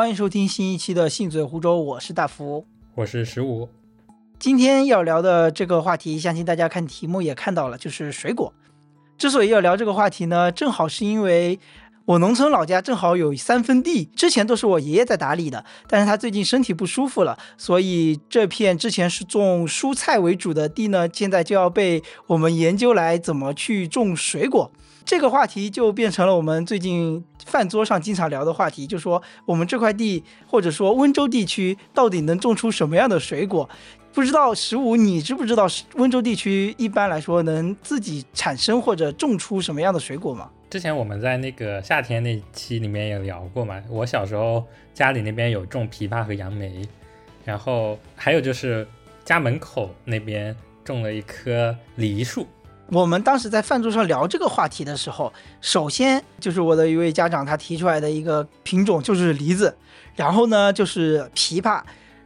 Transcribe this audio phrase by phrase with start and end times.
[0.00, 2.64] 欢迎收听新一期的《信嘴湖州》，我是大福，
[2.94, 3.68] 我是十五。
[4.38, 8.50] 今天要聊的这个话题，相信大家看题目也看到了，就是水果。
[9.18, 11.60] 之所以要聊这个话题呢，正好是因为
[12.06, 24.72] 我农村老家正好有三分地，之前都是我爷爷在打理的，但是他最近身体不舒服了，所以这片之前是种蔬菜为主的地呢，现在就要被我们研究来怎么去种水果。
[25.04, 33.68] 这个话题就变成了我们最近饭桌上经常聊的话题，就说我们这块地或者说温州地区到底能种出什么样的水果？
[34.12, 40.50] 不知道十五，你知不知道温州地区一般来说能自己产生或者种出什么样的水果吗？
[40.68, 43.80] 之前我们在那个夏天那期里面也聊过嘛。
[43.88, 46.82] 我小时候家里那边有种枇杷和杨梅，
[47.44, 48.86] 然后还有就是
[49.24, 52.46] 家门口那边种了一棵梨树。
[52.92, 59.76] 我们当时在饭桌上聊这个话题的时候，首先就是我的一位家长他提出来的一个品种就是梨子，
[60.16, 61.80] 然后呢就是枇杷，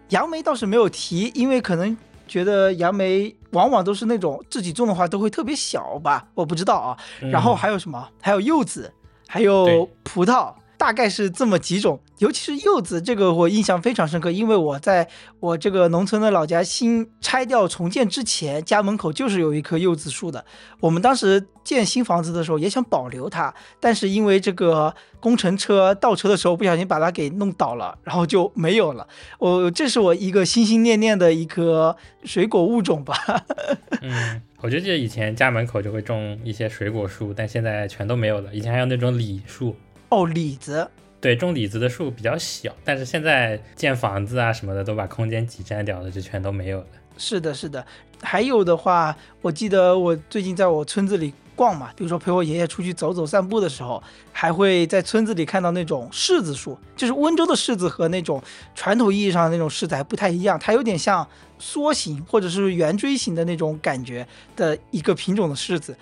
[0.09, 1.95] 杨梅倒是没有提，因为可能
[2.27, 6.97] 觉得杨梅往往都是那种自己种的话都会特别小吧，我不知道啊。
[7.31, 8.09] 然后还有什么？
[8.23, 8.93] 还有柚子，
[9.29, 10.55] 还有葡萄。
[10.77, 15.09] 大概是这么几种，尤其是柚子，这个我印象非常深刻，因为我在
[15.41, 20.45] 我这个农村的老家新拆掉重建之前，家门口就是有一棵柚子树的。
[20.81, 29.07] 我们当时建新房子的时候也想保留它，但是因为这个工程车倒车的时候不小心把它给弄倒了，然后就没有了。
[29.39, 33.15] 我这是我一个心心念念的一棵水果物种吧。
[34.03, 38.55] 嗯，我就记得以前家门口就会种一些水果树，但现在全都没有了。
[38.55, 39.75] 以前还有那种李树。
[40.11, 40.89] 哦，李子，
[41.25, 46.87] 对，种李子的树比较小，但是现在建房子啊什么的都把空间挤占掉了，就全都没有了。
[47.17, 47.83] 是的，是的。
[48.21, 54.03] 还有的话，我记得我最近在我村子里逛嘛，比如说陪我爷爷出去走走散步的时候，
[54.33, 58.43] 还会在村子里看到那种柿子树，就是温州的柿子和那种
[58.75, 61.27] 传统意义上的那种柿子还不太一样，它有点像
[61.59, 65.97] 梭形或者是圆锥形的那种感觉的一个品种的柿子。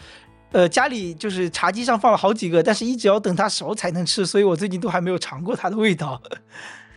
[0.52, 6.22] 呃，家里就是茶几上放了好几个，但是一直要等它熟才能吃，所以我最近都还没有尝过它的味道。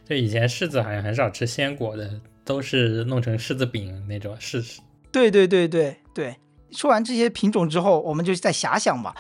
[0.07, 4.81] 就以前柿子好像很少吃鲜果的，都是弄成柿子饼那种柿子。
[5.11, 6.35] 对对对对对。
[6.71, 9.13] 说完这些品种之后，我们就在遐想嘛。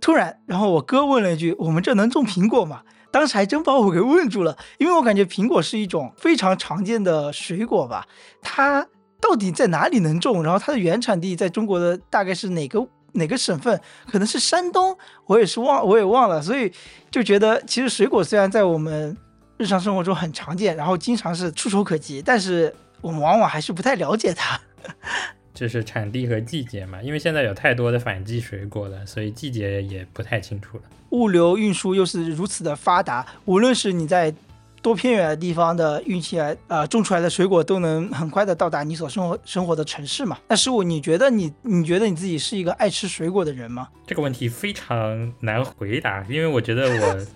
[0.00, 8.06] 突然，然后我哥问了一句：“我们这能种苹果吗？”当时还真把我给问住了，因为我感觉苹果是一种非常常见的水果吧。
[8.40, 8.86] 它
[9.20, 10.44] 到底在哪里能种？
[10.44, 12.86] 然后它的原产地在中国的大概是哪个？
[13.12, 16.72] 哪个省份可能是山东，我也是忘，我也忘了，所以
[17.10, 19.16] 就觉得其实水果虽然在我们
[19.58, 24.60] 日常生活中很常见，然后经常是触手可及，但是我们往往还是不太了解它。
[25.54, 30.82] 就是产地和季节嘛，因为现在有太多的反季水果了，所以季节也不太清楚了。
[31.10, 34.34] 物流运输又是如此的发达，无论是你在。
[34.82, 40.38] 多偏远的地方的运气来，呃，种出来的水果都能很快的到达你所生活生活的城市嘛？
[40.48, 43.88] 那十五，你觉得你你觉得你自己是一个爱吃水果的人吗？
[44.06, 47.26] 这个问题非常难回答，因为我觉得我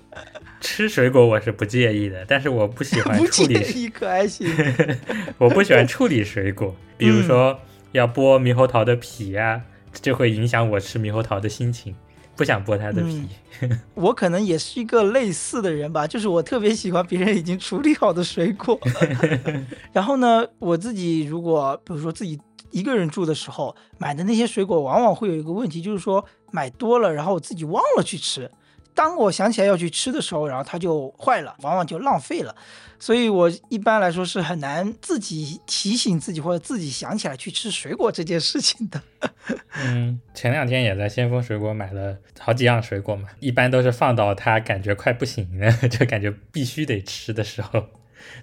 [0.60, 3.54] 吃水果我是不介意的，但是我不喜欢 处理。
[3.74, 4.48] 一可爱心。
[5.36, 7.58] 我不喜欢处理水果， 比如说
[7.92, 9.60] 要剥猕猴桃的皮啊，
[9.92, 11.94] 就会影响我吃猕猴桃的心情。
[12.36, 13.22] 不想剥它的皮，
[13.94, 18.78] 我可能也是一个类似的人吧， 就是我特别喜欢别人已经处理好的水果。
[19.92, 22.38] 然后呢，我自己如果比如说自己
[22.70, 28.50] 一个人住的时候买的那些水果，往往会有一个问题，就是说买多了，然后我自己忘了去吃。
[28.94, 32.54] 当我想起来要去吃的时候，然后它就坏了，往往就浪费了。
[32.98, 39.02] 所以我一般来说是很难自己提醒自己或者自己想起来去吃水果这件事情的。
[39.82, 47.88] 嗯，前两天也在先锋水果买了好几样水果嘛，一般都是放到它感觉快不行了， 就感觉必须得吃的时候，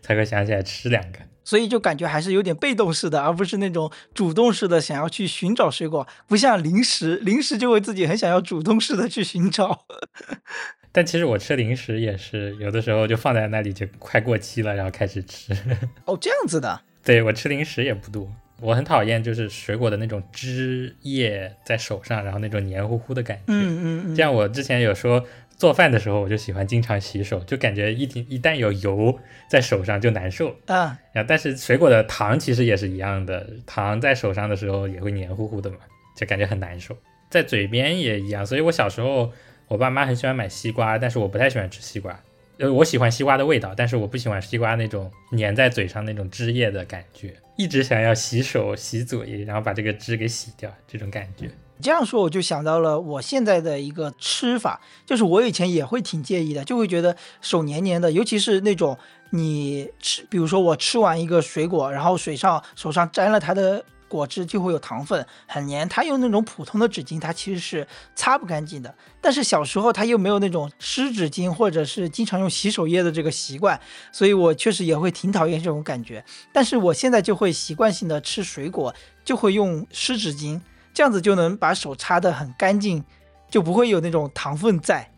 [0.01, 1.19] 才会想起来吃两个。
[1.43, 9.85] 所以就感觉还是有点被动式的，而不是那种主动式的想要去寻找水果，不像零食，零食就会自己很想要主动式的去寻找。
[10.91, 15.53] 但其实我吃零食也是有的时候就放在那里就快过期了，然后开始吃。
[16.05, 16.81] 哦，这样子的。
[17.03, 18.29] 对我吃零食也不多，
[18.59, 23.43] 我很讨厌就是水果的那种汁液在手上，然后那种黏糊糊的感觉。
[23.47, 24.15] 嗯嗯嗯。
[24.15, 25.25] 这样我之前有说。
[25.61, 29.15] 做饭的时候，我就喜欢经常洗手，就感觉一一旦有油
[29.47, 30.49] 在手上就难受。
[30.65, 35.77] 啊，然后但是水果的糖其实也是一样的，糖在手上的时候也会黏糊糊的嘛，
[36.17, 36.97] 就感觉很难受。
[37.29, 39.31] 在嘴边也一样，所以我小时候
[39.67, 42.19] 我爸妈很喜欢买西瓜，但是我不太喜欢吃西瓜。
[42.57, 51.47] 呃，我喜欢西瓜的味道，但是我不喜欢西瓜那种粘在嘴上那种汁液的感觉，一直想要洗手洗嘴，然后把这个汁给洗掉，这种感觉。
[51.81, 58.97] 这样说我就想到了我现在的一个吃法，就是我以前也会挺介意的，就会觉得手黏黏的，尤其是那种
[59.31, 63.83] 你吃，比如说我吃完一个水果，然后水上手上沾了它的。
[64.11, 65.87] 果汁就会有糖分，很黏。
[65.87, 68.93] 他用那种普通的纸巾，它其实是擦不干净的。
[69.21, 73.79] 但是小时候他又没有那种湿纸巾，或者是经常用洗手液的这个习惯，
[74.11, 76.21] 所以我确实也会挺讨厌这种感觉。
[76.51, 78.93] 但是我现在就会习惯性的吃水果，
[79.23, 80.59] 就会用湿纸巾，
[80.93, 83.03] 这样子就能把手擦得很干净，
[83.49, 85.11] 就不会有那种糖分在。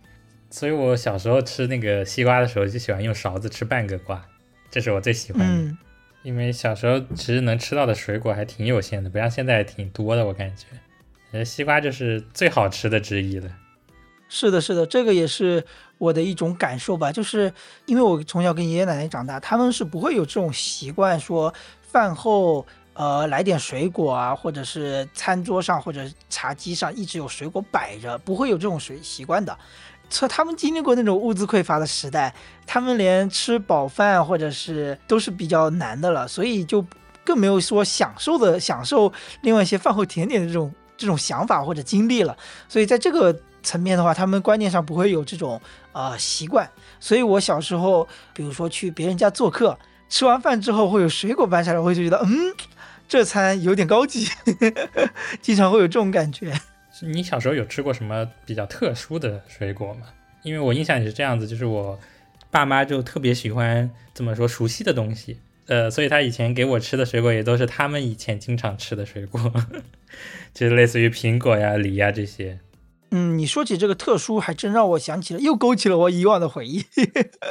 [0.50, 4.24] 所以我小时候吃那个西瓜的时候，就喜欢用勺子吃半个瓜，
[4.70, 5.76] 这是我最喜欢的。
[6.22, 10.26] 因为小时候其实能吃到的水果还挺有限的，不像现在挺多的。
[10.26, 10.68] 我感觉，
[11.32, 13.50] 呃，西瓜就是最好吃的之一了。
[14.30, 15.66] 是的，是的，这个也是
[15.98, 17.12] 我的一种感受吧。
[17.12, 17.52] 就是
[17.88, 29.58] 因为我从小跟爷爷奶奶长大，他们是不会有这种习惯，说饭后呃来点水果啊，或者是餐桌上或者茶几上一直有水果摆着，不会有这种水习惯的。
[30.10, 32.32] 说他们经历过那种物资匮乏的时代，
[32.68, 36.86] 他们连吃饱饭或者是都是比较难的了，所以就
[37.24, 39.12] 更没有说享受的享受
[39.42, 42.38] 另外一些饭后甜点的这种这种想法或者经历了。
[42.70, 45.60] 所以在这个层面的话，他们观念上不会有这种
[45.94, 46.70] 呃习惯。
[47.00, 49.76] 所以我小时候，比如说去别人家做客，
[50.10, 52.54] 吃完饭之后会有水果搬下来，我就觉得嗯，
[53.14, 54.28] 这餐有点高级，
[55.40, 56.52] 经常会有这种感觉。
[57.02, 60.08] 你小时候有吃过什么比较特殊的水果吗？
[60.42, 62.00] 因为我印象也是这样子，就是我
[62.50, 65.38] 爸妈就特别喜欢怎么说熟悉的东西，
[65.68, 69.40] 呃，所以他以前给我吃的水果也都是他们以前经常吃的水果，
[70.52, 72.58] 就是类似于苹果呀、梨呀这些。
[73.16, 76.84] 嗯，你说起这个特殊，还真让我想起了，又勾起了我以往的回忆。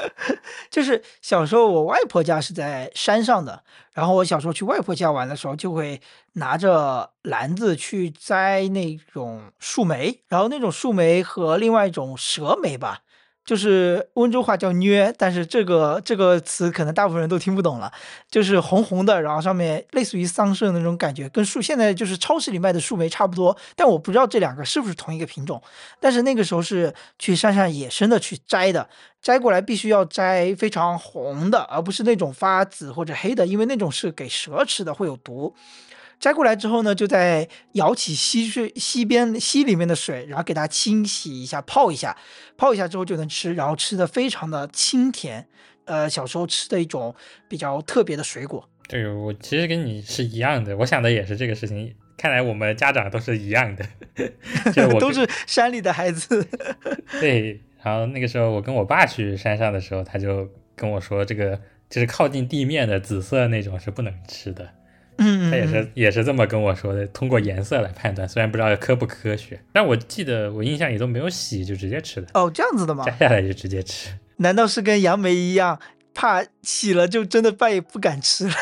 [0.68, 3.62] 就是小时候，我外婆家是在山上的，
[3.92, 6.00] 然后我小时候去外婆家玩的时候，就会
[6.32, 13.02] 拿着篮子去摘那种树莓，然后那种树莓和另外一种蛇莓吧。
[13.44, 17.92] 就是温州话叫虐，但是这个这个词可能大部分人都听不懂了。
[18.30, 23.56] 就是红红的，然后上面类似于桑葚那种感觉，跟树现在就是超市里卖的树莓差不多。
[23.74, 25.60] 但我不知道这两个是不是同一个品种。
[25.98, 28.88] 但是那个时候是去山上野生的去摘的，
[29.20, 35.54] 摘过来必须要摘非常红的，而不是那种发紫或者黑的，因为那种是给蛇吃的，会有毒。
[36.22, 42.16] 摘过来之后呢，就在舀起溪水溪边溪里面的水，然后给它清洗一下，泡一下，
[42.56, 45.48] 泡一下之后就能吃，然后吃的非常的清甜，
[45.84, 47.12] 呃，小时候吃的一种
[47.48, 48.68] 比较特别的水果。
[48.88, 51.92] 对我其实跟你是一样的，我想的也是这个事情。
[52.16, 53.84] 看来我们家长都是一样的，
[54.72, 56.46] 就 都是山里的孩子。
[57.20, 61.60] 对，然后那个时候我跟我爸去山上的时候，他就跟我说，这个
[61.90, 64.70] 就是靠近地面的紫色那种是不能吃的。
[65.22, 72.28] 嗯，他也是也是这么跟我说的，通过颜色来判断，虽然不知道科不科学，但我记得我印象里都没有洗就直接吃的。
[72.34, 73.04] 哦，这样子的吗？
[73.04, 74.10] 摘下来就直接吃？
[74.38, 75.78] 难道是跟杨梅一样，
[76.14, 78.54] 怕洗了就真的再也不敢吃了？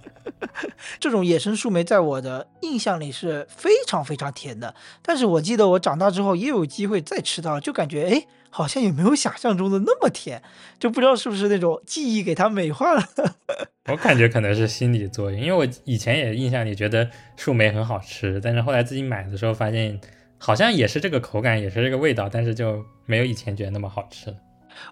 [1.00, 8.26] 这种野生树莓在我的印象里是非常非常甜的，但是我记得我长大之后也有机会再吃到，就感觉哎。
[8.56, 10.40] 好像也没有想象中的那么甜，
[10.78, 13.04] 就不知道是不是那种记忆给它美化了。
[13.90, 20.00] 我感觉可能是心理作用，因为我以前也印象里觉得树莓很好吃，但是后来自己买的时候发现，
[20.38, 24.36] 好像也是这个口感，也是这个味道，但是就没有以前觉得那么好吃了。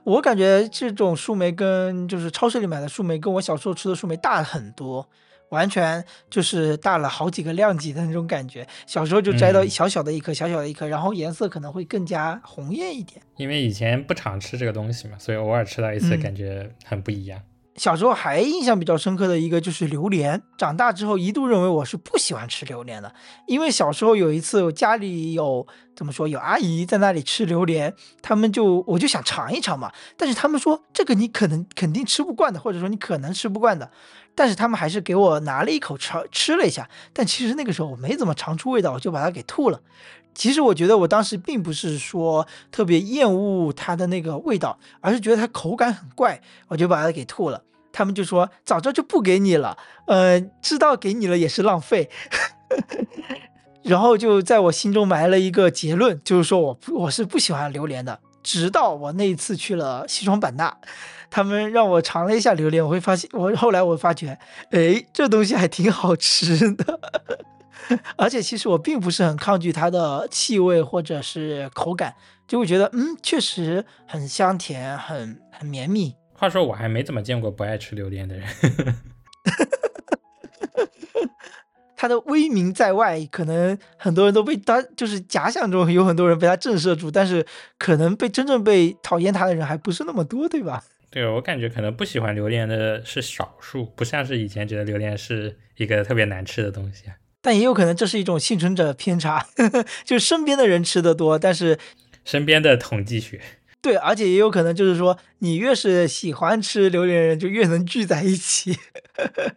[0.04, 5.08] 我感觉这种树莓跟就是超市里买的树莓，跟我小时候吃的树莓大很多。
[5.48, 8.66] 完全就是大了好几个量级的那种感觉。
[8.86, 13.20] 小时候就摘到小小的一颗，小小的一颗，然后颜色可能会更加红艳一点。
[13.36, 17.38] 因为以前不常吃这个东西嘛，所以偶尔吃到一次，感觉很不一样。
[17.76, 23.14] 小时候还印象比较深刻的一个就是榴莲，长大之后一度认为我是不喜欢吃榴莲的，
[23.46, 33.90] 因为小时候有一次我家里有怎么说有阿姨在那里吃榴莲，他们就我就想尝一尝嘛，但是他们说这个你可能肯定吃不惯的，或者说你可能吃不惯的。
[34.34, 39.78] 但是他们还是给我拿了一口吃吃了一下，但其实那个时候我没怎么尝出味道，我就把它给吐了。
[40.34, 47.62] 其实我觉得我当时并不是说特别厌恶它的那个味道，而是觉得它口感很怪，我就把它给吐了。
[47.92, 52.08] 他们就说早知道就不给你了，呃，知道给你了也是浪费。
[53.82, 58.20] 然后就在我心中埋了一个结论，就是说我我是不喜欢榴莲的。
[58.42, 60.76] 直到我那一次去了西双版纳。
[61.34, 64.38] 他们让我尝了一下榴莲，我会发现，我后来我发觉，
[64.70, 67.00] 哎，这东西还挺好吃的，
[68.16, 72.14] 而且其实我并不是很抗拒它的气味或者是口感，
[72.46, 76.14] 就会觉得，嗯，确实很香甜，很很绵密。
[76.32, 78.46] 话说，我还没怎么见过不爱吃榴莲的人。
[81.96, 87.46] 他的威名在外，可能很多人都被他就是假想中有很多人被他震慑住，但是
[87.78, 90.82] 可能被真正被讨厌他的人还不是那么多，对吧？
[91.12, 97.04] 对我感觉可能不喜欢榴莲的是少数，不像是以前觉得榴莲是一个特别难吃的东西。
[97.42, 101.78] 但也有可能这是一种幸存者偏差，呵 呵就是身边的人吃的多，但是
[102.24, 103.40] 身边的统计学。
[103.82, 108.78] 对，而且也有可能就是说，你越是喜欢吃榴莲人，就越能聚在一起。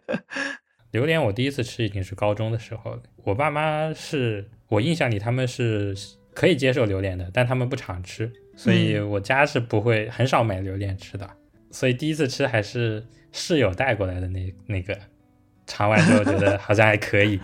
[0.90, 3.02] 榴莲我第一次吃已经是高中的时候了。
[3.22, 5.94] 我爸妈是我印象里他们是
[6.34, 11.30] 可以接受榴莲的，但他们不常吃，所以我家是不会很少买榴莲吃的。
[11.70, 14.98] 所以第一次吃还是室友带过来的那那个，
[15.66, 17.40] 尝完之后觉得好像还可以。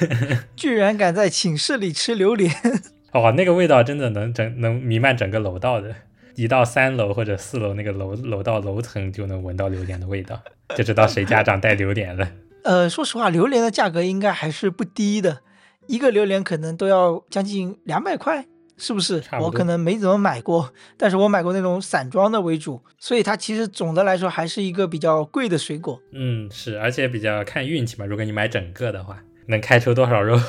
[0.56, 2.52] 居然敢在寝室里吃榴莲！
[3.12, 5.94] 哦，那个味道真的能整能弥漫整个楼道的。
[6.36, 10.42] 一到三楼或者四楼那个楼楼道楼层就能闻到榴莲的味道，
[10.74, 12.28] 就知道谁家长带榴莲了。
[12.64, 15.40] 呃，说实话，榴莲的价格应该还是不低的，
[15.86, 19.22] 一个榴莲可能都要将近两百块，是不是？
[19.40, 26.00] 我可能没怎么买过，但是我买过那种散装的为主，所以它其实总的来说还是一个比较贵的水果。
[26.12, 28.04] 嗯，是，而且比较看运气嘛。
[28.04, 30.38] 如果你买整个的话，能开出多少肉？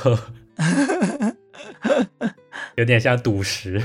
[2.75, 3.81] 有点像赌石。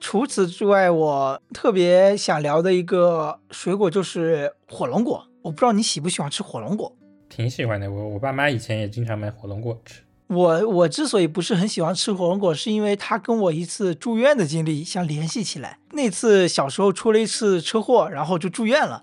[0.00, 5.26] 除此之外，我特别想聊的一个水果就是火龙果。
[5.42, 6.94] 我不知道你喜不喜欢吃火龙果？
[7.28, 10.00] 挺喜欢的，我我爸妈以前也经常买火龙果吃。
[10.30, 15.78] 我我之所以不是很喜欢吃火龙果，是因为它跟我一次住院的经历相联系起来。
[15.90, 19.02] 那次小时候出了一次车祸，然后就住院了。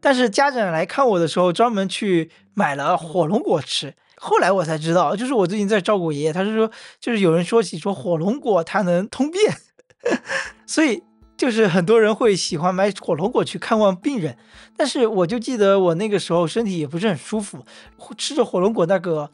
[0.00, 3.94] 但是家长来看我的时候，专门去买了火龙果吃。
[4.16, 9.42] 后来我才知道，就是我最近在照顾爷爷，他是说，就是有人说起说火龙果它能通便。
[10.66, 11.02] 所以
[11.38, 14.36] 就是很多人会喜欢买火龙果去看望病人，
[14.76, 17.64] 但是我就记得我那个时候身体也不是很舒服，
[18.18, 19.30] 吃着火龙果那个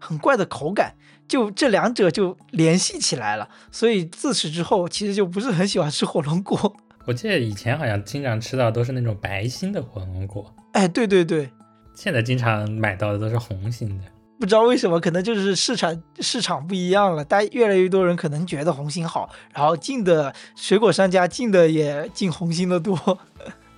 [0.00, 0.94] 很怪的口感，
[1.28, 3.48] 就这两者就联系起来了。
[3.70, 6.74] 所以自此之后，其实就不是很喜欢吃火龙果。
[7.06, 11.48] 我记得以前好像经常吃到都是那种白心的火龙果，哎，对对对，
[11.94, 14.04] 现在经常买到的都是红心的。
[14.38, 17.22] 不知道为什么，可能就是市场市场不一样了。
[17.22, 23.18] 大家越来越多人可能觉得红心好，然后进的水果商家进的也进红心的多。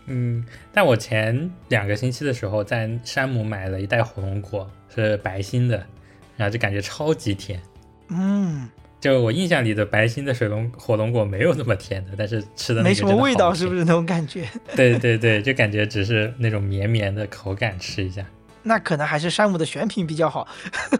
[0.07, 5.85] 嗯，但我前两个星期的时候在山姆买了一袋火龙果，是白心的，
[6.37, 7.61] 然后就感觉超级甜。
[8.09, 8.69] 嗯，
[9.01, 14.47] 就我印象里的白心的水龙火龙果没有那么甜的，但是吃的没什么味道，是不是那种感觉？
[14.77, 18.25] 对对对，就感觉只是那种绵绵的口感，吃一下。
[18.63, 20.47] 那可能还是山姆的选品比较好。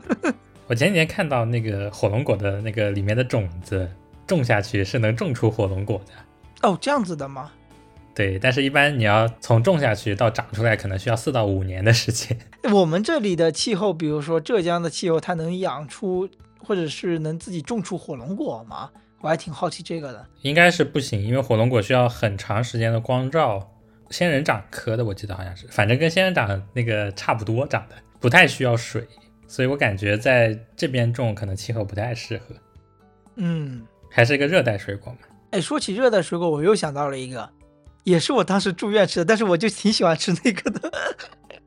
[0.67, 3.89] 我前几天看到那个火龙果的那个里面的种子
[4.27, 6.69] 种下去是能种出火龙果的。
[6.69, 7.51] 哦，这样子的吗？
[8.15, 12.39] 对，但是一般你要从种下去到长出来，可能需要四到五年的时间。
[12.73, 16.29] 我们这里的气候，比如说浙江的气候，它能养出
[16.59, 18.91] 或者是能自己种出火龙果吗？
[19.21, 20.27] 我还挺好奇这个的。
[20.43, 23.69] 应该是不行，因为火龙果需要很长时间的光照。
[24.11, 29.09] 仙人掌科的，我记得好像是，反正跟仙人掌那个差不多长的，不太需要水，
[29.49, 32.55] 所以我感觉在这边种可能气候不太适合。
[33.37, 35.19] 嗯，还是一个热带水果嘛。
[35.53, 37.49] 哎，说起热带水果，我又想到了一个，
[38.05, 40.93] 也是我当时住院吃的，但是我就挺喜欢吃那个的，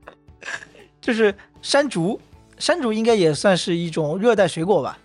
[1.01, 2.19] 就是山竹。
[2.57, 4.97] 山竹应该也算是一种热带水果吧，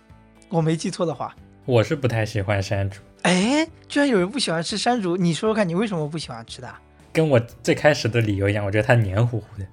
[0.47, 1.35] 我没记错的话。
[1.65, 3.01] 我是不太喜欢山竹。
[3.23, 6.73] 哎，居然有人不喜欢吃山竹，你说说看你为什么不喜欢吃的？
[7.11, 9.65] 跟我最开始的理由一样，我觉得它黏糊糊的，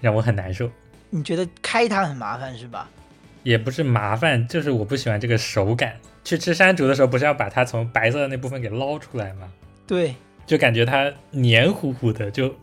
[0.00, 0.70] 让我很难受。
[1.10, 2.88] 你觉得开它很麻烦是吧？
[3.42, 5.94] 也不是麻烦，就是我不喜欢这个手感。
[6.24, 9.46] 去吃山竹的时候，不是要把它从白色的那部分给捞出来吗？
[9.86, 10.16] 对，
[10.46, 12.54] 就感觉它黏糊糊的，就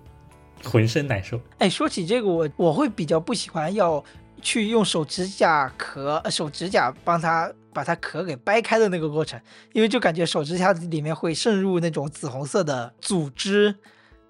[0.63, 1.39] 浑身难受。
[1.57, 4.03] 哎，说起这个，我我会比较不喜欢要
[4.41, 9.39] 去用手指甲壳、手指甲帮它把它壳给掰开的那个过程，
[9.73, 13.75] 因为就感觉手指甲里面会渗入那种紫红色的组织。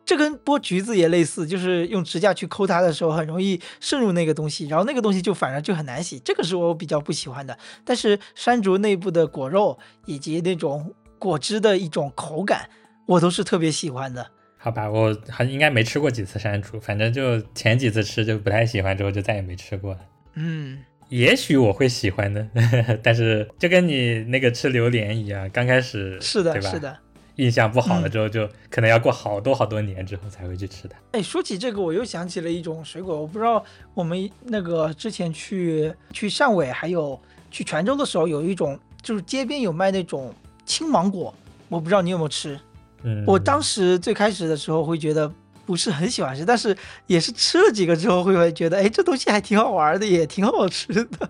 [0.05, 6.19] 这跟剥橘子也类似，就是用指甲去抠它的时候，很容易渗入那个东西，然后那个东西就反而就很难洗。
[6.19, 7.57] 这个是我比较不喜欢的。
[7.85, 12.69] 但是山竹内部的果肉以及那种果汁的一种口感，
[13.05, 14.25] 我都是特别喜欢的。
[14.57, 19.99] 好吧，我还应该没吃过几次山竹，反正就前几次吃就不太喜欢，之后就再也没吃过了。
[20.35, 20.79] 嗯，
[21.09, 22.47] 也许我会喜欢的，
[23.03, 26.61] 但是就跟你那个吃榴莲一样，刚开始是的？
[26.61, 26.97] 是的。
[27.37, 30.95] 印象不好了之后，就可能要过好多好多年之后才会去吃它。
[31.13, 37.19] 哎，说起这个，我又想起了一种水果，我不知道我们那个之前去去汕尾还有
[37.49, 40.31] 去泉州的时候，有一种就是街边有卖那种
[40.63, 41.33] 青芒果，
[41.69, 42.57] 我不知道你有没有吃。
[43.03, 45.31] 嗯，我当时最开始的时候会觉得
[45.65, 46.75] 不是很喜欢吃，但是
[47.07, 51.29] 也是吃了几个之后，会觉得，哎，这东西还挺好玩的，也挺好吃的。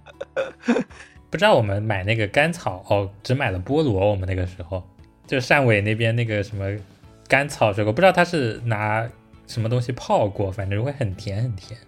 [1.29, 4.11] 不知道我们买那个甘草哦，只买了菠萝。
[4.11, 4.83] 我们那个时候
[5.25, 6.65] 就汕尾那边那个什么
[7.27, 9.07] 甘草水果，不知道它是拿
[9.47, 11.79] 什么东西泡过，反正会很甜很甜。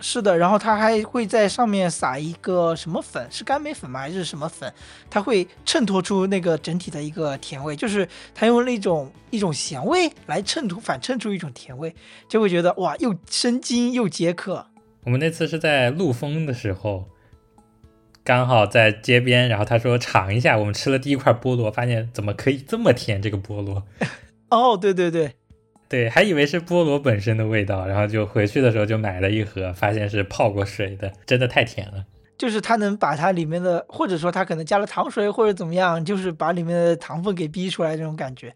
[0.00, 4.00] 是的，然后它还会在上面撒一个什么粉，是甘梅粉吗？
[4.00, 4.72] 还是什么粉？
[5.10, 11.94] 它会衬托出那个整体的一个甜味，就是它用那种一种咸味来衬托反衬出一种甜味，
[12.28, 14.66] 就会觉得哇，又生津又解渴。
[15.04, 17.08] 我们那次是在陆丰的时候，
[18.22, 23.20] 刚好在街边，然后他说尝一下，我们吃了第一块菠萝，发现怎么可以这么甜？
[23.20, 23.84] 这个菠萝。
[24.50, 25.34] 哦，对对对。
[25.88, 32.04] 对，还以为是菠萝本身的味道，然后就回去的时候就买了一盒，发现是泡过水的，真的太甜了。
[32.36, 38.54] 就是它能把它里面的，或者说它可能加了糖水或者怎么样，就是把里面的糖分给逼出来这种感觉。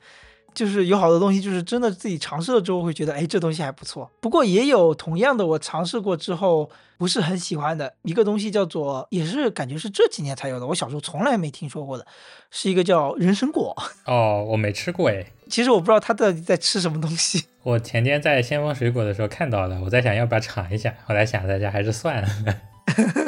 [0.54, 4.10] 就是有好多东西，就是真的自己尝试了之后会觉得，哎，这东西还不错。
[4.20, 12.06] 不过也有同样的，我尝试过之后不是很喜欢的一个东西，叫做也是感觉是这几年才有的，我小时候从来没听说过的，
[12.50, 13.76] 是一个叫人参果。
[14.06, 15.24] 哦，我没吃过哎。
[15.48, 17.44] 其实我不知道他到底在吃什么东西。
[17.62, 22.28] 我前天在先锋水果的时候看到了，我在想要不要尝一下，后来想大家还是算了。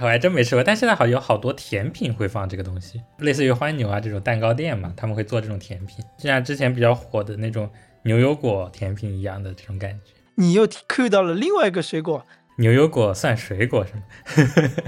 [0.00, 7.70] 我还真没吃过，但现在好有好多甜品会放这个东西，类似于欢牛啊这种蛋糕店嘛，他们会做这种甜品，就像之前比较火的那种
[8.02, 10.12] 牛油果甜品一样的这种感觉。
[10.36, 12.26] 你又 cue 到了另外一个水果，
[12.58, 14.02] 牛油果算水果是吗？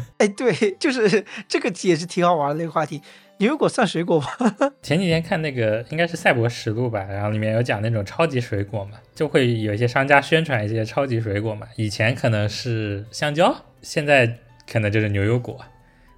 [0.18, 3.00] 哎，对， 就是这个也是挺好玩的一个话题。
[3.38, 4.26] 牛油果算水果吗？
[4.82, 11.68] 前几天看那个应该是《赛博实录》吧，然后里面有讲那种超级水果嘛，就会有一些商家宣传一些超级水果嘛。
[11.76, 14.38] 以前可能是香蕉，现在。
[14.70, 15.58] 可能就是牛油果，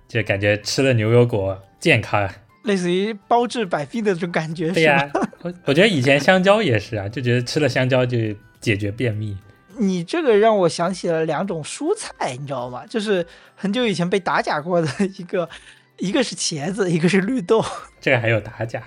[0.08, 2.28] 就感觉吃了牛油果健康，
[2.64, 4.70] 类似于包治百病的这种感觉。
[4.70, 5.10] 对呀，
[5.42, 8.18] 我我觉得以前香蕉也是啊，就觉得吃了香蕉就
[8.60, 9.36] 解决便秘。
[9.76, 12.84] 你这个让我想起了两种蔬菜，你知道吗？
[12.86, 15.48] 就是很久以前被打假过的一个，
[15.98, 17.64] 一个是茄子，一个是绿豆。
[18.00, 18.82] 这个还有打假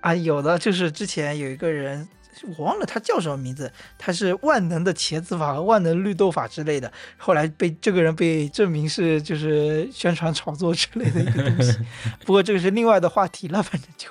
[0.00, 0.14] 啊？
[0.14, 2.08] 有的，就是之前有一个人。
[2.56, 6.92] 我忘了他叫什么名字，他是万能的茄子法和万能绿豆法之类的。
[7.16, 11.78] 后来被这个人被证明是就是宣传炒作之类的一个东西。
[12.24, 14.10] 不过这个是另外的话题了，反正就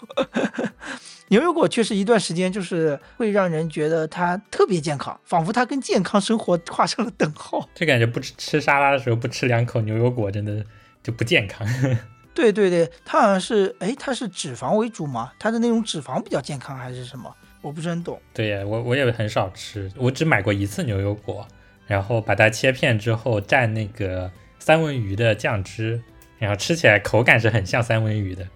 [1.30, 7.68] 牛油果确实一段时间就是会让人觉得它特别健康，仿佛它跟健康生活画上了等号。
[7.76, 10.66] 就感觉不吃吃沙拉的时候不吃两口牛油果真的
[11.04, 11.68] 就不健康。
[12.34, 15.32] 对对对，它好像是哎，它是脂肪为主吗？
[15.40, 17.36] 它的那种脂肪比较健康还是什么？
[17.62, 18.20] 我不是很懂。
[18.34, 21.48] 对呀，我我也很少吃，我只买过一次牛油果，
[21.86, 26.02] 然后把它切片之后蘸那个三文鱼的酱汁，
[26.38, 28.48] 然后吃起来口感是很像三文鱼的，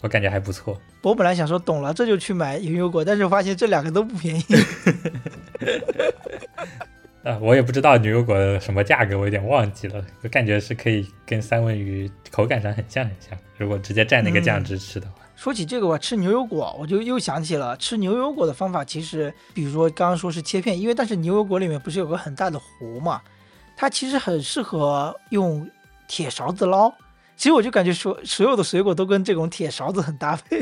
[0.00, 0.80] 我感觉还不错。
[1.02, 4.42] 我本来想说懂了这就去买牛油果，但是我发现这两个都不便宜。
[7.24, 10.04] 啊，我也不知道牛油果什么价格，我有点忘记了。
[10.22, 15.27] 我感觉是可以跟三文鱼口感上很像很像，如果直接蘸那个酱汁吃的话。
[15.38, 18.84] 说起这个，我吃牛油果，我就又想起了吃牛油果的方法。
[18.84, 23.22] 其实，比如说刚刚说是切片，因为但是牛油果里面不是有个很大的核嘛，
[23.76, 25.70] 它其实很适合用
[26.08, 26.92] 铁勺子捞。
[27.36, 30.58] 其实我就感觉说所有的水果都跟这种铁勺子很搭配。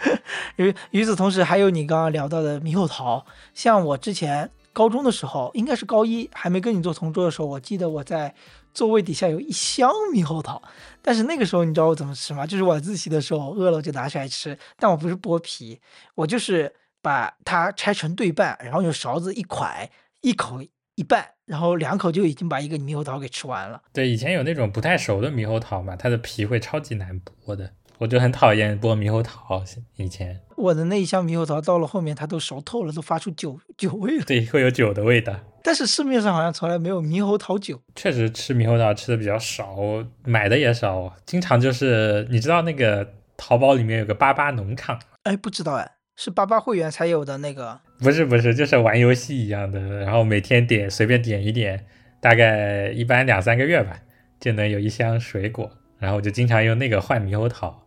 [0.56, 8.34] 与与此同时，还有你刚刚聊到的猕猴桃，像我之前高中的时候，应该是高一还没跟你做同桌的时候，我记得我在。
[8.76, 10.62] 座位底下有一箱猕猴桃，
[11.00, 12.46] 但是那个时候你知道我怎么吃吗？
[12.46, 15.80] 就是晚自习的时候饿了就拿出来吃，但我不是剥皮，
[16.14, 19.88] 我就是把它拆成对半，然后用勺子一蒯，
[20.20, 20.60] 一口
[20.94, 23.80] 一半，然后两口就已经把一个猕猴桃给吃完了。
[23.94, 27.72] 对，以前有那种不太熟的猕猴桃嘛，它的皮会超级难剥的。
[27.98, 29.62] 我就很讨厌剥猕猴桃，
[29.96, 34.24] 以前我的那一箱猕猴桃到了后面它都熟透了，都发出酒酒味了。
[34.24, 35.34] 对，会有酒的味道。
[35.62, 37.80] 但是市面上好像从来没有猕猴桃酒。
[37.94, 39.76] 确实吃猕猴桃吃的比较少，
[40.24, 45.00] 买的也少，经常就是你知道那个淘宝里面有个八八农场？
[45.24, 47.80] 哎，不知道哎，是八八会员才有的那个？
[47.98, 51.84] 不是不是，就是玩游戏一样的，然后每天点随便点一点，
[52.20, 53.98] 大概一般两三个月吧，
[54.38, 57.85] 就能有一箱水果，然后我就经常用那个换猕猴桃。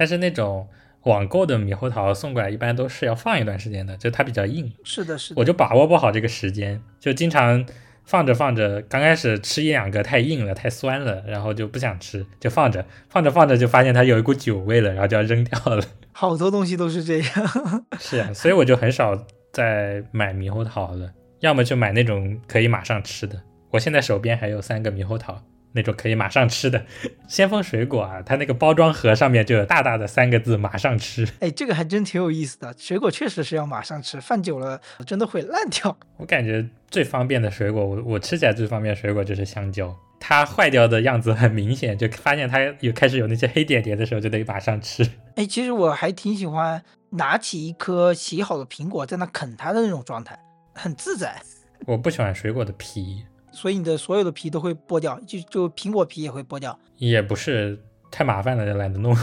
[0.00, 0.66] 但是那种
[1.02, 4.72] 网购的猕猴桃送过来，一般都是要放一段时间的，就它比较硬。
[4.82, 5.38] 是的，是的。
[5.38, 7.66] 我就把握不好这个时间，就经常
[8.02, 15.84] 放着放着，刚开始吃一两个太硬了、太酸了，然后就不想吃，就放着放着放着就发现它有一股酒味了，然后就要扔掉了。
[16.12, 17.84] 好多东西都是这样。
[17.98, 23.38] 是啊，所以我就很少再买猕猴桃了，要么就买那种可以马上吃的。
[23.70, 26.84] 我现在手边还有三个猕猴桃，那种可以马上吃的
[27.28, 32.74] 先锋水果啊，它那个包装盒上面就有大大的三个字“马上吃哎，这个还真挺有意思的。
[32.76, 35.96] 水果确实是要马上吃，放久了真的会烂掉。”。
[36.18, 39.94] 我感觉最方便的水果，我我吃起来最方便的水果就是香蕉。
[40.18, 45.08] 它坏掉的样子很明显，就发现它有开始有那些黑点点的时候，就得马上吃。
[45.36, 50.38] 哎，其实我还挺喜欢拿起一颗洗好的苹果在那啃它的那种状态，
[50.74, 51.40] 很自在。
[51.86, 56.78] 我不喜欢水果的皮，所以你的所有的皮都会剥掉，就就苹果皮也会剥掉。
[56.96, 57.78] 也不是
[58.10, 59.16] 太麻烦了，就懒得弄。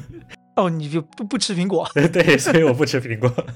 [0.56, 1.88] 哦，你就不不吃苹果？
[2.12, 3.32] 对，所以我不吃苹果。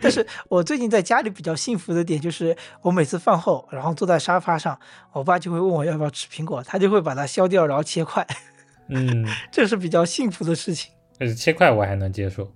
[0.00, 4.78] 但是我最近在家里比较幸福的点就是，我每次饭后，然后坐在沙发上，
[5.12, 8.26] 我爸就会问我要不要吃苹果，他就会把它削掉，然后切块。
[8.88, 10.92] 嗯，这是比较幸福的事情。
[11.18, 12.52] 但是切块我还能接受。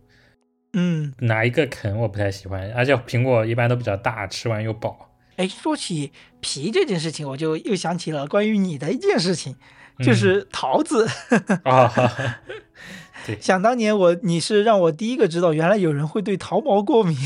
[0.73, 5.11] 嗯，拿一个啃我不太喜欢，而且苹果一般都比较大，吃完又饱。
[5.37, 9.57] 哎，说起皮这件事情，我就又想起了关于你的一件事情，
[9.99, 11.09] 就是桃子。
[11.65, 11.93] 啊。
[13.27, 17.17] 对，想当年我你是让我第一个知道，原来有人会对桃毛过敏。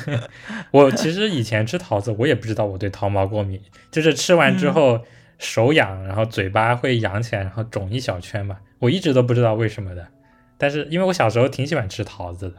[0.70, 3.58] 我其实以前吃桃子，我也不知道我对桃毛过敏，
[3.90, 5.00] 就是吃完之后
[5.38, 10.08] 手痒，然后嘴巴会痒起来，然后肿一小圈嘛，我一直都不知道为什么的。
[10.58, 12.56] 但是因为我小时候挺喜欢吃桃子的，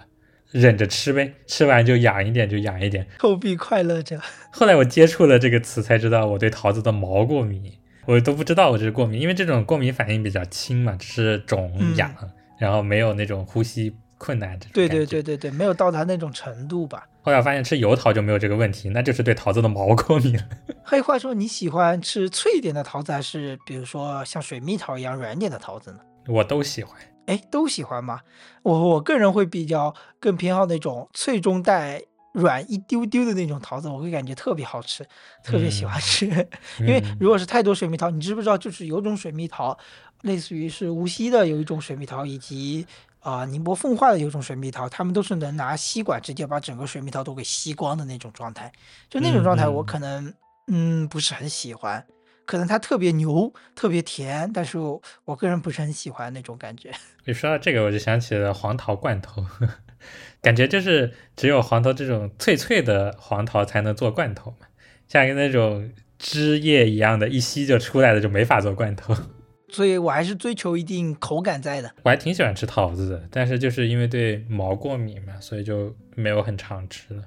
[0.52, 4.20] 忍着吃呗，吃完就痒一点就痒一点，臭屁快乐着。
[4.52, 7.72] 后来我接触了这个词，才知道我对桃子的毛过敏，
[8.06, 12.14] 我都不知道我这是过敏，因为这种过敏反应比较轻嘛，只是肿痒。
[12.60, 17.08] 然后没有那种呼吸困难这种对对对对对，没有到达那种程度吧。
[17.24, 20.44] 后来发现吃油桃就没有这个问题，那就是对桃子的毛过敏了。
[20.86, 25.98] 黑话说，你喜欢吃脆一点的桃子，还是比如说像水蜜桃一样软点的桃子呢？
[26.28, 26.96] 我都喜欢。
[27.32, 28.20] 哎，都喜欢吗？
[28.62, 32.02] 我我个人会比较更偏好那种脆中带
[32.34, 35.08] 软一丢丢的那种桃子，我会感觉特别好吃，
[35.44, 36.26] 特别喜欢吃。
[36.80, 38.58] 因为如果是太多水蜜桃，你知不知道？
[38.58, 39.78] 就是有种水蜜桃。
[40.24, 42.86] 类似于是无锡的有一种水蜜桃，以及
[43.22, 48.72] 啊宁波奉化的有一种水蜜桃，他们都是能拿吸管直接把整个水蜜桃都给吸光的那种状态。
[49.10, 50.32] 就那种状态，我可能
[50.68, 52.06] 嗯不是很喜欢，
[52.46, 54.78] 可能它特别牛，特别甜，但是
[55.26, 56.92] 我个人不是很喜欢那种感觉。
[57.26, 59.46] 你说到这个，我就想起了黄桃罐头，
[60.42, 64.68] 感觉就是只有黄桃这种脆脆的黄桃才能做罐头嘛，
[65.08, 69.16] 像那种汁液一样的，一吸就出来的就没法做罐头。
[69.70, 71.90] 所以我还是追求一定口感在的。
[72.04, 77.24] 我还挺喜欢吃桃子的，但是就是因为对毛过敏嘛，所以就没有很常吃了。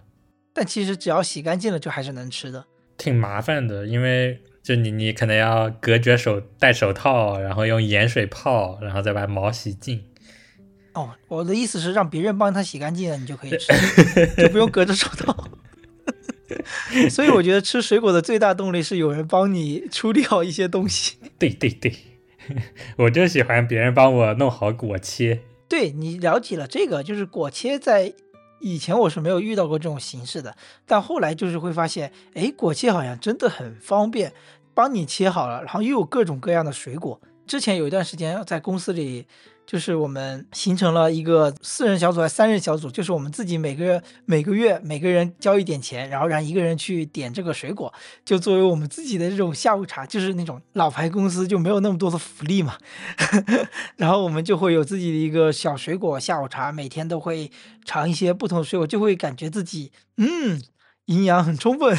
[0.52, 2.66] 但其实只要洗干净了，就还是能吃的。
[2.98, 10.02] 挺麻烦的，因为就你你可能要隔绝手戴手套，然后用盐水泡，然后再把毛洗净。
[10.94, 13.66] 哦，我的意思是让别人帮他洗干净了，你就可以 吃，
[14.38, 15.50] 就不用隔着手套。
[17.10, 21.16] 所以我觉得吃水果的最大动力是有人帮你处理好一些东西。
[21.38, 21.92] 对 对对。
[22.96, 25.40] 我就喜欢别人帮我弄好果切。
[25.68, 28.14] 对你了解了这个，就是果切在
[28.60, 30.54] 以前我是没有遇到过这种形式的，
[30.86, 34.32] 但后来就是会发现，哎，果切好像真的很方便，
[34.74, 37.20] 帮你切好了，然后又有各种各样的水果。
[37.46, 39.26] 之前有一段时间在公司里。
[39.66, 47.90] 就是我们形成了一个四人小组还是三人小组，就是我们自己每个每个月每个人交一点钱，然后让一个人去点这个水果，
[48.26, 50.04] 就作为我们自己的这种下午茶。
[50.04, 52.76] 就是那种老牌公司就没有那么多的福利嘛，
[53.96, 57.50] 然后我们就会有自己的一个小水果下午茶，每天都会
[57.86, 60.60] 尝一些不同的水果，就会感觉自己嗯
[61.06, 61.98] 营养很充分。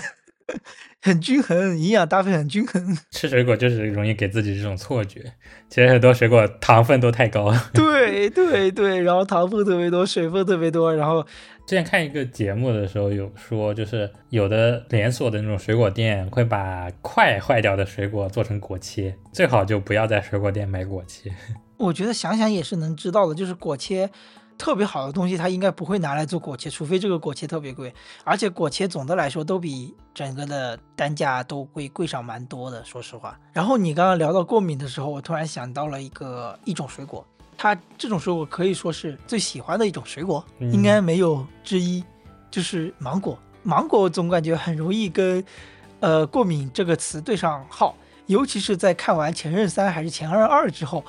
[1.02, 2.98] 很均衡，营养搭配很均衡。
[3.12, 5.34] 吃水果就是容易给自己这种错觉，
[5.70, 7.54] 其实很多水果糖分都太高。
[7.74, 10.96] 对对对，然后糖分特别多，水分特别多。
[10.96, 11.24] 然后
[11.68, 21.32] 之前看一个节目的时候有说，就是有的连锁的那种水果店会把快坏掉的水果做成果切，最好就不要在水果店买果切。
[21.78, 24.10] 我觉得想想也是能知道的，就是果切。
[24.58, 27.94] 特别好的东西，它应该不会拿来做果切，除非这个果切特别贵。
[28.24, 33.38] 而且果切总的来说都比整个的单价都会贵上蛮多的，说实话。
[33.52, 37.26] 然后你刚刚聊到过敏的时候，我突然想到了一个一种水果，
[37.58, 42.04] 它这种水果可以说是最喜欢的一种水果，应该没有之一，
[42.50, 43.38] 就是芒果。
[43.64, 45.44] 芒果总感觉很容易跟
[46.00, 47.96] 呃过敏这个词对上号，
[48.28, 51.04] 尤其是在看完《前任三》还是《前任二》之后。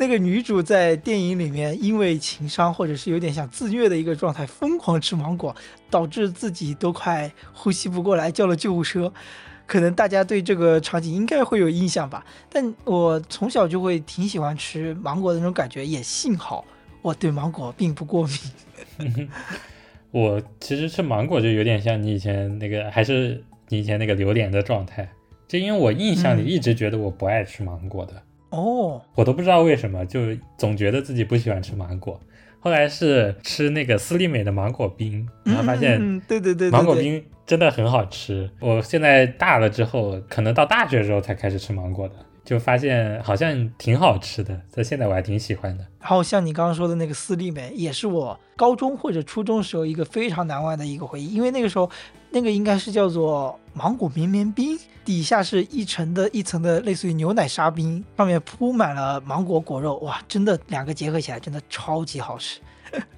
[0.00, 5.54] 那个女主在电影里面因为情伤或者是有点想自虐的一个状态，疯狂吃芒果，
[5.90, 9.12] 导致自己都快呼吸不过来，叫了救护车。
[9.66, 12.24] 可能大家对这个场景应该会有印象吧。
[12.48, 16.64] 但我从小就会挺喜欢吃芒果的那种感觉，也幸好
[17.02, 19.28] 我对芒果并不过敏。
[20.10, 25.06] 我其实吃芒果就有点像你以前那个，还是你以前那个榴莲的状态。
[25.46, 30.20] 就因为我印象里嗯一直觉得我不爱吃芒果的，哦，我都不知道为什么，就
[30.58, 32.20] 总觉得自己不喜欢吃芒果。
[32.62, 38.50] 后来是吃那个斯利美的芒果冰，然后发现对对对芒果冰真的很好吃。
[38.60, 45.86] 我现在大了之后，可能到大学的时候才开始吃芒果的，就发现好像挺好吃的，在现在我还挺喜欢的。
[46.00, 51.90] 然后像你刚刚说的那个斯利美，也是我高中或者初中时候一个非常难忘的一个回忆，因为那个时候
[52.30, 62.60] 那个应该是叫做芒果绵绵冰，底下是一层的一层的类似于牛奶沙冰，上面铺满了芒果果肉，哇，真的两个结合起来真的超级好吃，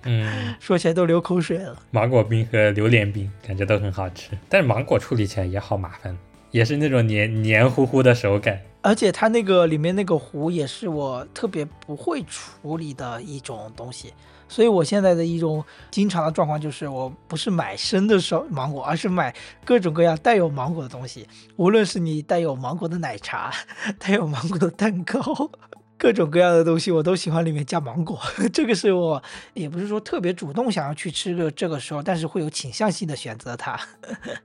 [0.04, 1.76] 嗯， 说起来都流口水了。
[1.90, 6.16] 芒果冰和榴莲冰感觉都很好吃，但是芒果处理起来也好麻烦，
[6.50, 8.60] 也是那种黏黏糊糊的手感。
[8.80, 14.12] 而且它那个里面那个糊也是我特别不会处理的一种东西，
[14.52, 19.34] 所以我现在的一种经常的状况就是，我不是买生的烧芒果，而是买
[19.64, 23.50] 各种各样带有芒果的东西，无论是你带有芒果的奶茶，
[23.98, 25.50] 带有芒果的蛋糕。
[25.96, 28.18] 各种各样的东西我都喜欢里面加芒果，
[28.52, 29.22] 这个是我
[29.54, 33.80] 也不是说特别主动想要去吃的这个时候，但是会有倾向性的选择它。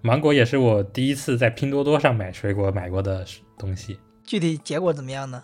[0.02, 3.26] 芒果也是我第一次在拼多多上买水果买过的
[3.58, 5.44] 东西，具体结果怎么样呢？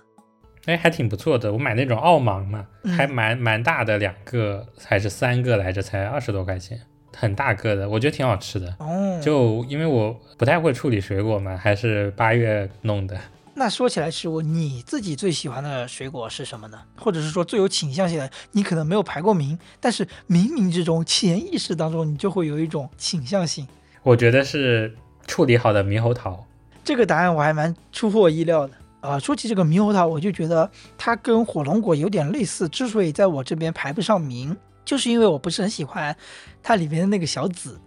[0.65, 1.51] 哎，还挺不错的。
[1.51, 6.79] 我买那种澳芒嘛，嗯还蛮蛮大的，两个还是三个来着，才二十多块钱，
[7.15, 8.73] 很大个的，我觉得挺好吃的。
[8.79, 13.19] 哦，就因为我不太会处理水果嘛，还是八月弄的。
[13.55, 16.79] 那说起来，是我你自己最喜欢的水果是什么呢？
[16.97, 23.67] 或者是说最有倾向性的，你可能没有排过名，但是冥冥之中、潜意识当中，你就会有一种倾向性。
[24.01, 24.95] 我觉得是
[25.27, 26.45] 处理好的猕猴桃。
[26.83, 28.73] 这个答案我还蛮出乎我意料的。
[29.03, 32.69] 啊、说起这个猕猴桃，我就觉得它跟火龙果有点类似。
[32.69, 36.15] 之所以在我这边排不上名，就是因为我不是很喜欢
[36.61, 37.77] 它里面的那个小籽。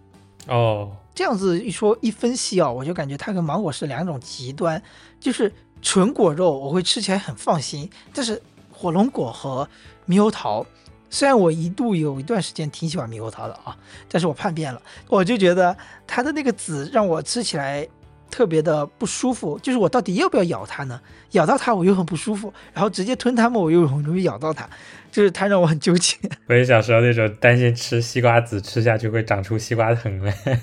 [0.47, 4.79] 哦，这样子一说一分析啊，我就感觉它跟芒果是两种极端，
[5.19, 5.51] 就是
[5.81, 8.39] 纯果肉我会吃起来很放心，但是
[8.71, 9.67] 火龙果和
[10.07, 10.63] 猕猴桃，
[11.09, 13.75] 虽然我一度有一段时间挺喜欢猕猴桃的啊，
[14.07, 15.75] 但是我叛变了，我就觉得
[16.05, 17.85] 它的那个籽让我吃起来
[18.29, 20.99] 特别的不舒服，就是我到底要不要咬它呢？
[21.31, 24.69] 咬到它我又很不舒服，然后直接吞它嘛我又很容易咬到它，
[25.11, 26.17] 就是它让我很纠结。
[26.47, 30.35] 我也小时候那种担心吃西瓜籽吃下去会长出西瓜藤来。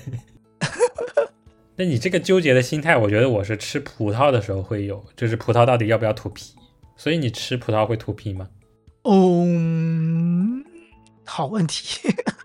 [1.77, 6.53] 那你这个纠结的心态，我觉得我是吃葡萄的时候会有，就是葡萄到底要不要吐皮。
[6.95, 8.47] 所以你吃葡萄会吐皮吗？
[9.03, 10.63] 嗯，
[11.25, 11.99] 好问题，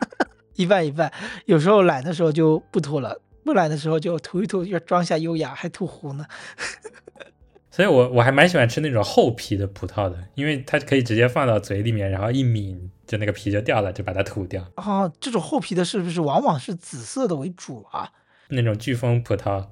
[0.56, 1.11] 一半一半。
[1.46, 6.26] 有时候懒的时候就不吐了，不懒的时候就吐一吐，要装下优雅，还吐糊呢。
[7.70, 14.66] 所以我我还蛮喜欢吃那种厚皮的葡萄的，因为它可以直接放到嘴里面，然后一抿，就那个皮就掉了，就把它吐掉。
[14.76, 18.12] 哦，这种厚皮的是不是往往是紫色的为主啊？
[18.48, 19.68] 那种飓风葡萄，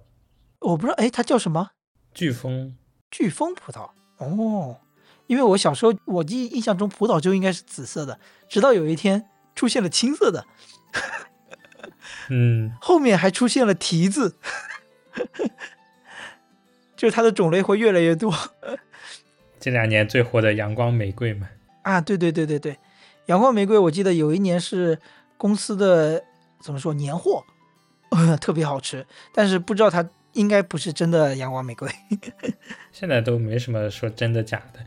[0.60, 1.70] 我不知道，哎，它叫什么？
[2.14, 2.76] 飓风
[3.10, 3.90] 飓风葡萄。
[4.18, 4.78] 哦，
[5.26, 10.46] 因为我小时候我记印象中葡萄就应该是紫色的，直到有一天出现了青色的，
[12.28, 14.36] 嗯，后面还出现了提子，
[16.96, 18.34] 就是它的种类会越来越多。
[19.60, 21.48] 这两年最火的阳光玫瑰嘛，
[21.82, 22.76] 啊，对对对对对，
[23.26, 24.98] 阳光玫瑰，我记得有一年是
[25.36, 26.22] 公司的
[26.60, 27.44] 怎么说年货，
[28.10, 31.88] 呃， 特别好吃，但是不知道它应该不是真的阳光玫瑰。
[32.92, 34.80] 现在都没什么说真的假的。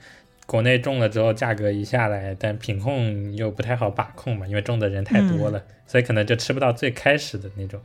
[0.51, 7.79] 国内种了之后价格一下来，但品控又不太好把控嘛，因为种的人太多了，所以可能就吃不到最开始的那种。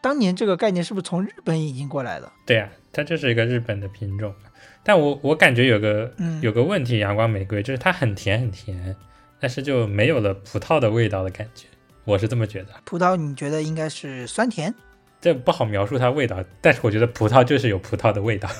[0.00, 2.32] 当年这个概念是不是从日本引进过来的？
[2.46, 4.34] 对啊，它就是一个日本的品种。
[4.82, 8.96] 但我我感觉有个嗯有个问题，阳光玫瑰就是它很甜很甜，
[9.38, 11.66] 但是就没有了葡萄的味道的感觉，
[12.06, 12.68] 我是这么觉得。
[12.86, 14.74] 葡萄你觉得应该是酸甜？
[15.20, 18.48] 这不好描述它味道，但是我觉得葡萄就是有葡萄的味道。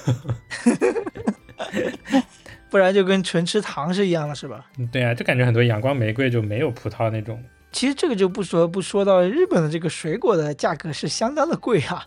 [2.74, 4.66] 不然就跟纯吃糖是一样的，是吧？
[4.90, 7.40] 对啊，就感觉很多阳光玫瑰就没有葡萄那种。
[7.70, 12.04] 其实这个就不说不说到日本的这个水果的价格是相当的贵啊。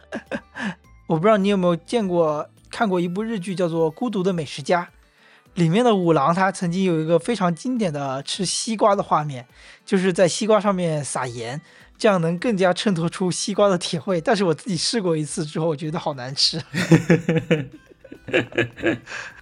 [1.07, 4.81] 我不知道你有没有见过看过一部日剧叫做《孤独的美食家》，
[5.53, 9.45] 里面的五郎他曾经有一个非常经典的吃西瓜的画面，
[9.85, 11.61] 就是在西瓜上面撒盐，
[11.97, 14.19] 这样能更加衬托出西瓜的甜味。
[14.19, 16.61] 但是我自己试过一次之后，我觉得好难吃。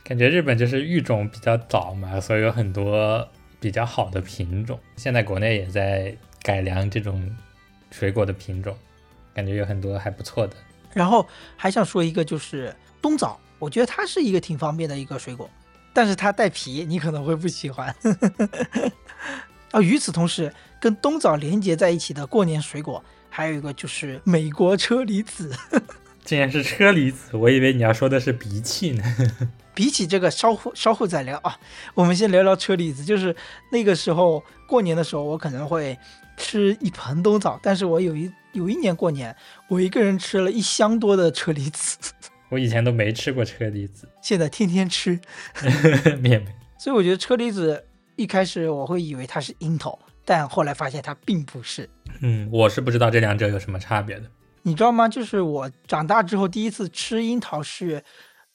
[0.07, 3.27] 感觉日本就是育种比较早嘛，所以有很多
[3.59, 4.79] 比较好的品种。
[4.95, 7.35] 现在国内也在改良这种
[7.89, 8.77] 水果的品种，
[9.33, 10.55] 感觉有很多还不错的。
[10.93, 15.49] 然后还想说一个，就是冬枣，我觉得它是一个挺方便的一个水果，
[15.91, 17.87] 但是它带皮，你可能会不喜欢。
[19.71, 25.51] 啊， 与此同时，跟冬枣连接在一起的过年水果，还有一个就是美国车厘子。
[26.23, 29.03] 竟然是车厘子，我以为你要说的是鼻涕呢。
[29.75, 31.59] 比起这个，稍后稍后再聊啊。
[31.93, 33.35] 我们先聊聊车厘子，就是
[33.71, 35.95] 那个时候过年的时候，我可能会
[36.37, 39.35] 吃一盆冬枣，但是我有一有一年过年，
[39.67, 41.97] 我一个人吃了一箱多的车厘子。
[42.49, 45.19] 我以前都没吃过车厘子，现在天天吃。
[46.79, 47.85] 所以我觉得车厘子
[48.15, 51.89] 一开始我会以为它是樱桃，但后来发现它并不是。
[52.21, 54.31] 嗯，我是不知道这两者有什么差别的。
[54.61, 55.09] 你知道吗？
[55.09, 58.01] 就是我长大之后第一次吃樱桃是。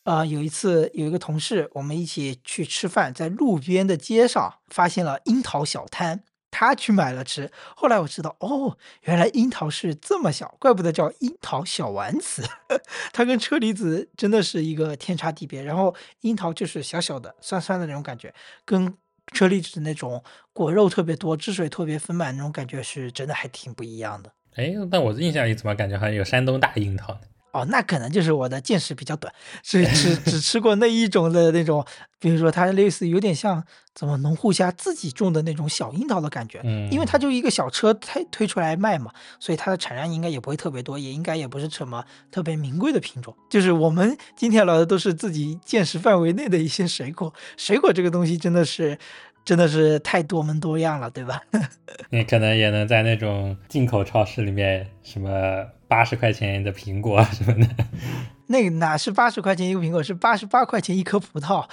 [0.05, 7.51] 呃，有一次有一个同事，我们一起去吃饭，在路边的街上发现了樱桃小摊，他去买了吃。
[7.77, 12.43] 后来我知道，哦，原来樱桃是这么小，怪不得叫樱桃小丸子。
[13.13, 15.63] 它跟车厘子真的是一个天差地别。
[15.63, 18.35] 然后樱桃就是小小的、酸酸的那种感觉，
[18.65, 18.95] 跟
[19.33, 24.33] 车厘子那种果肉特别多、汁水特别丰满那种感觉是真的还挺不一样的。
[24.57, 27.21] 哎，但我印象里怎么感觉好像有山东大樱桃呢？
[27.53, 29.33] 哦，那可能就是我的见识比较短，
[29.63, 31.85] 只只只吃过那一种的那种，
[32.19, 43.35] 比如说它类似有点像怎么农户家自己种的那种小樱桃的感觉，嗯，因为它就一个小车推推出来卖嘛，所以它的产量应该也不会特别多，也应该也不是什么特别名贵的品种。
[43.49, 48.99] 就是我们今天聊的都是自己见识范围内的一些水果，水果这个东西真的是。
[49.45, 51.43] 真的是太多门多样了，对吧？
[52.11, 57.69] 你可能也能在那种进口超市里面，什么八十块钱的苹果什么的。
[58.47, 61.69] 那哪是八十块钱一个苹果，是八十八块钱一颗葡萄。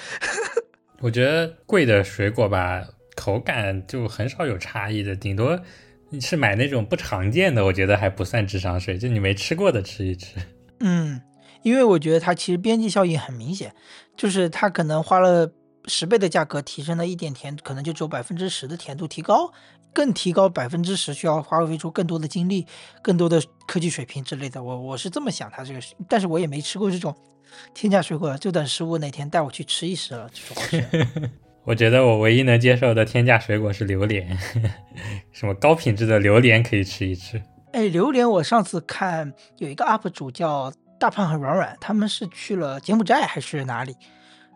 [1.01, 2.83] 我觉得贵的水果吧，
[3.15, 5.59] 口感就很少有差异的，顶多
[6.09, 10.35] 你是买那种不常见的，我觉得还不算智商税，就你没吃过的吃一吃。
[10.79, 11.21] 嗯，
[11.63, 13.73] 因为我觉得它其实边际效应很明显，
[14.15, 15.51] 就是它可能花了。
[15.87, 19.51] 十倍的价格提升了一点甜，可能就只有百分之十的甜度提高，
[19.93, 22.67] 更提高百分之十需要花费出更多的精力、
[23.01, 24.61] 更多的科技水平之类的。
[24.61, 27.15] 我我是这么想，它这个，但是我也没吃过这种
[27.73, 30.29] 天价水果，就等十五哪天带我去吃一吃了。
[30.33, 31.29] 这种
[31.63, 34.37] 我觉得我唯一能接受的天价水果是榴莲，
[35.31, 37.41] 什么高品质的榴莲可以吃一吃。
[37.73, 43.95] 哎，榴莲，我上次看有一个 UP 主叫大胖和软软，他们是去了柬埔寨还是哪里？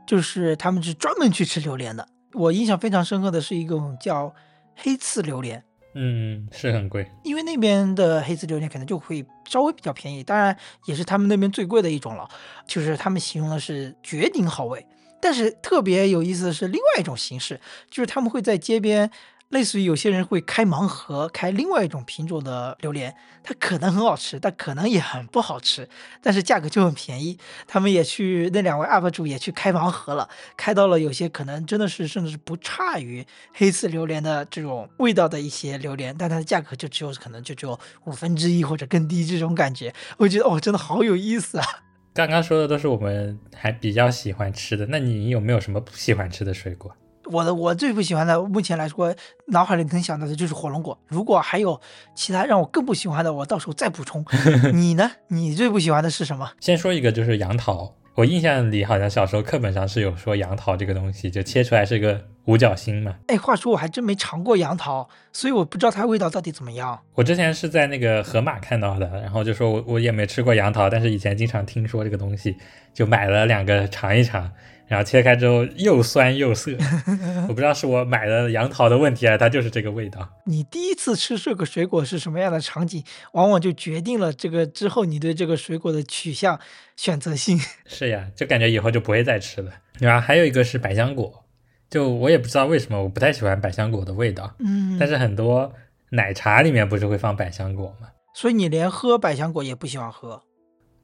[0.05, 2.07] 就是他们是专门去吃榴莲的。
[2.33, 4.33] 我印象非常深刻的是一种叫
[4.75, 5.63] 黑刺榴莲，
[5.95, 12.27] 嗯，是很贵，因为那边的黑刺榴莲可能就会稍微比较便宜，当然也是他们那边最贵的一种了。
[12.65, 14.85] 就是他们形容的是绝顶好味，
[15.21, 17.59] 但是特别有意思的是另外一种形式，
[17.89, 19.11] 就是他们会在街边。
[19.51, 25.87] 类似于有些人会开盲盒，开另外一种品种的榴莲，它可能很好吃，但可能也很不好吃，
[26.21, 27.37] 但是价格就很便宜。
[27.67, 39.93] 他们也去那两位 UP 主也去开盲盒了，开到了有些可能真的是甚至是不差于黑刺榴莲的这种味道的一些榴莲，但它的价格就只有可能就只有五分之一或者更低这种感觉。
[40.17, 41.65] 我觉得哦，真的好有意思啊！
[42.13, 46.95] 刚刚说的都是我们还比较喜欢吃的，那你有没有什么不喜欢吃的水果？
[47.31, 49.15] 我的我最不喜欢的，目前来说，
[49.47, 50.97] 脑海里能想到的就是火龙果。
[51.07, 51.79] 如果还有
[52.13, 54.23] 其他让我更不喜欢的，我到时候再补充。
[54.73, 55.09] 你呢？
[55.29, 56.51] 你最不喜欢的是什么？
[56.59, 57.95] 先说一个，就是杨桃。
[58.15, 63.15] 我印象里好像小时候课本上是有说杨桃这个东西，就切出来是个五角星嘛。
[63.27, 66.99] 哎，话说我还真没尝过杨桃，所以我不知道它味道到底怎么样。
[67.15, 72.57] 我之前是在那个盒马看到的，然后就说我我也没吃过杨桃，但是以前经常听说这个东西，
[72.93, 74.51] 就买了两个尝一尝。
[74.91, 76.69] 然后切开之后又酸又涩，
[77.47, 80.27] 我不知道是我买的杨桃的问题啊，它就是这个味道。
[80.45, 83.01] 你第一次吃这个水果是什么样的场景，
[83.31, 86.59] 往往就决定了这个之后你对这个水果的取向
[86.97, 87.57] 选择性。
[87.87, 89.71] 是呀，就感觉以后就不会再吃了。
[89.97, 91.45] 然后还有一个是百香果，
[91.89, 94.53] 就我也不知道为什么我不太喜欢百香果的味道。
[94.59, 95.73] 嗯，但是很多
[96.09, 98.09] 奶茶里面不是会放百香果吗？
[98.35, 100.41] 所以你连喝百香果也不喜欢喝？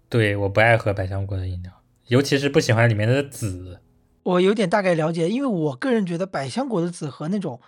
[0.09, 1.71] 对，我不爱喝百香果的饮料。
[2.07, 3.79] 尤其是不喜欢里面的籽，
[4.23, 7.59] 我有点大概了解，因为我个人觉得百香果的籽和那种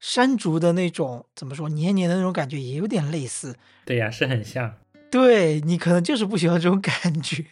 [0.00, 3.56] 山竹的那种怎么说黏黏的那种感觉也有点类似。
[3.84, 4.74] 对呀，是很像。
[5.10, 7.44] 对你可能就是不喜欢这种感觉。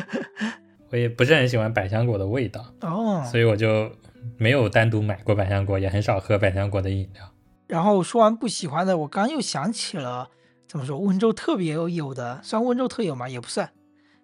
[0.90, 3.90] 我也不是很喜欢百香果的味道哦，所以我就
[4.36, 7.28] 没有单独买过百香果，也很少喝百香果的饮料。
[7.66, 10.28] 然后说完不喜欢的，我刚又想起了
[10.68, 13.70] 怎么说温州特别有的，算温州特有嘛，也不算。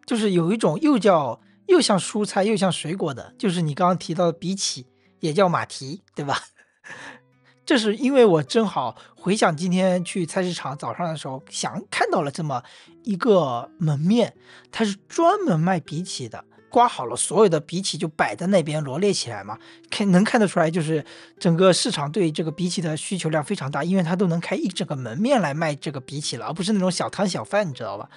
[0.06, 4.84] 就是有一种又叫又像蔬菜又像水果的，就是你刚刚提到的荸荠，
[5.20, 6.38] 也叫马蹄，对吧？
[7.64, 12.64] 这是因为我正好回想今天去菜市场早上的时候，想看到了这么
[13.04, 14.34] 一个门面，
[14.72, 19.56] 它是专门卖荸荠的，刮好了所有的荸荠就摆在那边罗列起来嘛，
[19.88, 21.04] 看能看得出来，就是
[21.38, 28.10] 整个市场对这个荸荠的需求量非常大，因为它都能开一整个门面来卖这个荸荠了，而不是那种小摊小贩，你知道吧？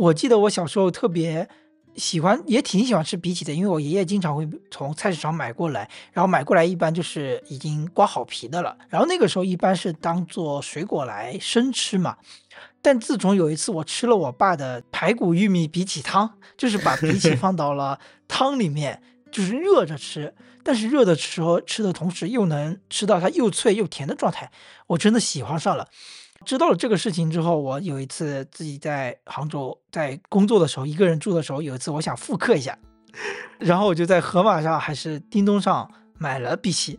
[0.00, 1.46] 我记得我小时候特别
[1.94, 12.16] 喜欢，也挺喜欢吃荸荠的，因为我爷爷经常会从菜市场买过来，然后买过来一般就是已经刮好皮的了，然后那个时候一般是当做水果来生吃嘛。
[12.80, 24.50] 但自从有一次我吃了我爸的排骨玉米荸荠汤，就是把荸荠放到了 汤里面，就是热着吃，但是热的时候吃的同时又能吃到它又脆又甜的状态，
[24.86, 25.88] 我真的喜欢上了。
[26.44, 32.76] 知道了这个事情之后，我有一次自己在杭州在工作的时候，一个人住的时候，有一次我想复刻一下，
[33.58, 36.98] 然后我就在盒马上还是叮咚上买了荸荠。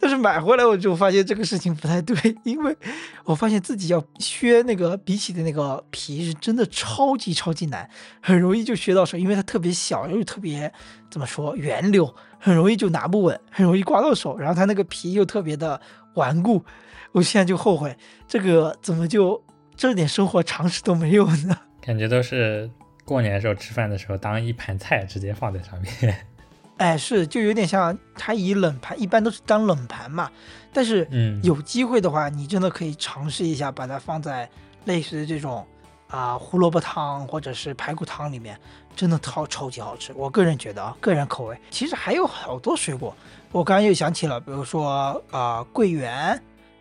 [0.00, 2.76] 但是买回来我就发现这个事情不太对，因为
[3.24, 7.88] 我发现自己要削那个荸荠的那个皮是真的超级超级难，
[8.22, 10.72] 很容易就削到手，因为它特别小又特别
[11.10, 14.38] 怎么说圆溜，很容易就拿不稳，很容易刮到手。
[14.38, 15.80] 然后它那个皮又特别的
[16.14, 16.64] 顽固，
[17.12, 17.96] 我现在就后悔，
[18.26, 19.42] 这个怎么就
[19.76, 21.56] 这点生活常识都没有呢？
[21.80, 22.70] 感觉都是
[23.04, 26.26] 过年的时候吃饭的时候当一盘菜直接放在上面。
[26.78, 30.30] 哎，是，就有点像它以冷盘，一般都是当冷盘嘛。
[30.72, 34.48] 但是，嗯，有机会的话，你真的可以尝试一下，把它放在
[34.84, 35.66] 类似于这种
[36.06, 38.56] 啊胡萝卜汤或者是排骨汤里面，
[38.94, 40.12] 真的超超级好吃。
[40.14, 41.58] 我个人觉得啊，个人口味。
[41.68, 43.12] 其实还有好多水果，
[43.50, 46.40] 我刚刚又想起了，比如说啊桂圆，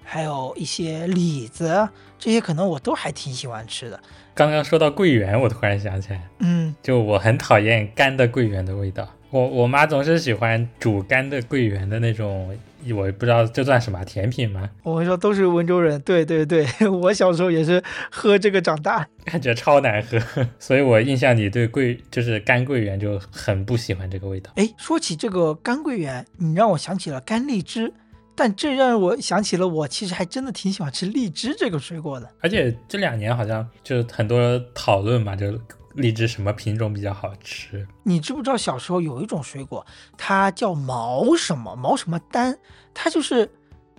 [0.10, 4.00] 还有一些李子，这些可能我都还挺喜欢吃的。
[4.34, 9.06] 刚刚说到桂圆，我突然想起来，嗯，就我很讨厌干的桂圆的味道。
[9.30, 12.58] 我我妈总是喜欢煮干的桂圆的那种，
[12.96, 14.70] 我不知道这算什么甜品吗？
[14.84, 24.50] 我跟你说，都是温州人，对对对， 我小时候也是喝这个长大， 感觉超难喝，所以我印象里对桂就是干桂圆就很不喜欢这个味道。
[24.56, 27.92] 哎，说起这个干桂圆，你让我想起了干荔枝，
[28.38, 35.60] 但这让我想起了我其实还真的挺喜欢吃荔枝这个水果的，而且这两年好像就很多讨论嘛，就。
[35.98, 37.88] 荔枝什么品种比较好吃？
[38.04, 39.84] 你知不知道小时候有一种水果，
[40.16, 42.56] 它叫毛什么毛什么丹，
[42.94, 43.50] 它就是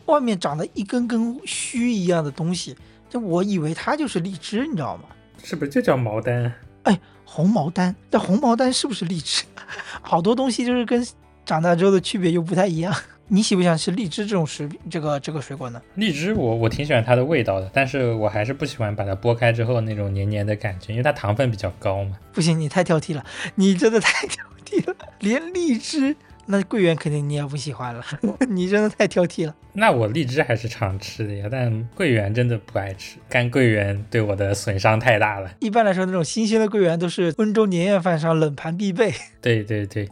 [0.06, 2.76] 外面长得一根根须一样的东西，
[3.08, 5.06] 就我以为它就是荔枝，你知道吗？
[5.42, 6.54] 是不是就叫毛丹？
[6.84, 9.42] 哎，红毛丹，但红毛丹是不是荔枝？
[10.00, 11.04] 好多东西就是跟
[11.44, 12.94] 长大之后的区别又不太一样。
[13.30, 14.80] 你喜不喜欢吃荔枝这种食品？
[14.90, 15.80] 这个这个水果呢？
[15.96, 22.16] 荔枝我我挺喜欢它的味道的，但是我还是不喜欢把它剥开之后那种黏黏的感觉，因为它糖分比较高嘛。
[22.32, 23.22] 不行，你太挑剔了，
[23.56, 24.96] 你真的太挑剔了。
[25.20, 26.16] 连荔枝，
[26.46, 28.02] 那桂圆肯定你也不喜欢了，
[28.48, 29.54] 你真的太挑剔了。
[29.74, 35.54] 那我荔枝还是常吃的呀，但桂圆真的不爱吃，干桂圆对我的损伤太大了。
[35.60, 39.12] 一般来说，那种新鲜的桂圆都是温州年夜饭上冷盘必备。
[39.42, 40.08] 对对对，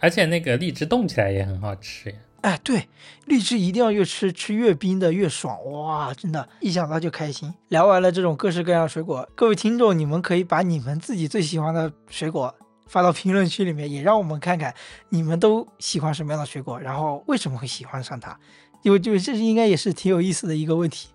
[0.00, 2.16] 而且那个荔枝冻起来也很好吃呀。
[2.42, 2.88] 哎，对，
[3.26, 6.14] 荔枝一定要越吃吃越冰的越爽哇！
[6.14, 7.52] 真的，一想到就开心。
[7.68, 12.54] 聊完了这种各式各样的水果，各位听众，你们可以把你们自己最喜欢的水果
[12.86, 14.74] 发到评论区里面，也让我们看看
[15.10, 18.38] 你们都喜欢什么样的水果，然后为什么会喜欢上它，
[18.82, 21.08] 因为就是这是应该也是挺有意思的一个问题。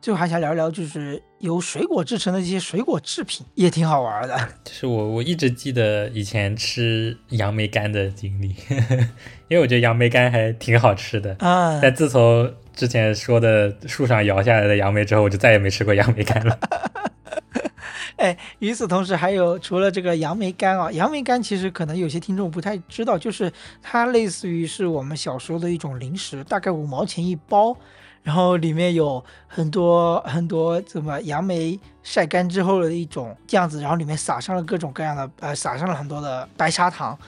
[0.00, 4.36] 最后还想聊一聊，就是由水果制成的这些水果制品，也挺好玩的。
[4.64, 8.54] 就是我我一直记得以前吃杨梅干的经历，
[9.48, 11.80] 因为我觉得杨梅干还挺好吃的啊。
[11.82, 16.58] 但自从之前说的树上摇下来的杨梅之后，我就再也没吃过杨梅干了。
[18.16, 27.76] 哎，与此同时，还有除了这个杨梅干啊，杨梅干其实可能有些听众不太知道，就是它类似于是我们小时候的一种零食，大概五毛钱一包。
[28.22, 37.18] 然后里面有很多很多怎么杨梅晒干之后的一种酱子，然后里面撒上了各种各样的呃，撒上了很多的白砂糖，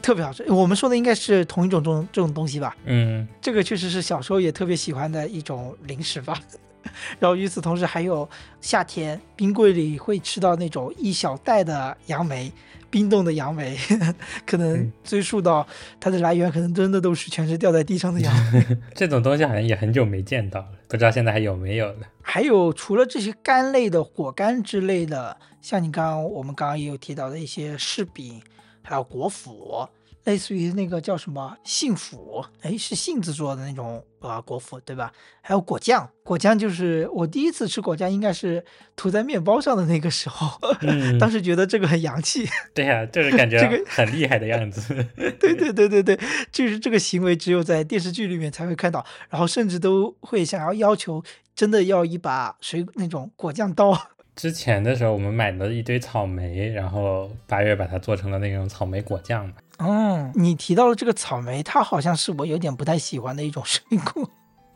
[0.00, 0.44] 特别好吃。
[0.52, 2.76] 我们说的应该是同一种这种这种东西吧？
[2.84, 6.38] 嗯，这个确实是小时候也特别喜欢的一种零食吧。
[7.18, 8.28] 然后与此同时，还有
[8.60, 12.52] 夏天冰柜里会吃到那种一小袋的杨梅。
[12.94, 13.76] 冰冻的杨梅，
[14.46, 15.66] 可能追溯到
[15.98, 18.64] 它的来源，可能真的都是全是掉在地上的杨梅。
[18.94, 22.06] 这种东西好像也很久没见到了，不知道现在还有没有了。
[22.22, 28.40] 还有除了这些干类的果干之类的，像你刚刚我们刚刚也有提到的一些柿饼，
[28.82, 29.88] 还有果脯。
[30.24, 35.12] 类似于那个叫什么杏脯，哎，是杏子做的那种啊果脯，对吧？
[35.42, 38.64] 还有果酱，果酱就是我第一次吃果酱，应该是
[38.96, 40.58] 涂在面包上的那个时候，
[41.20, 42.48] 当时觉得这个很洋气。
[42.74, 44.94] 对呀，就是感觉这个很厉害的样子。
[45.16, 46.18] 对对对对对，
[46.50, 51.22] 就是这个行为只有在电视剧里面才会看到，然后甚至都会想要要求
[51.54, 54.10] 真的要一把水那种果酱刀。
[54.34, 64.28] 之前的时候，我们买了一堆草莓，然后八月把它做成了那种草莓果酱嗯，你提到了这个草莓，它好像是我有点不太喜欢的一种水果。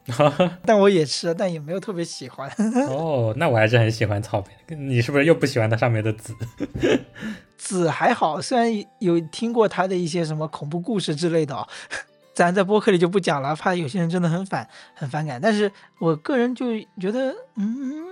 [0.64, 2.50] 但我也吃，但也没有特别喜欢。
[2.88, 4.76] 哦， 那我还是很喜欢草莓。
[4.76, 6.34] 你是不是又不喜欢它上面的籽？
[7.58, 11.68] 籽还好，虽然有听过它的一些什么恐怖故事之类的哦，
[12.34, 15.38] 咱在播客里就不讲了，怕有些人真的很反很反感。
[15.38, 16.66] 但是我个人就
[16.98, 18.02] 觉得，嗯，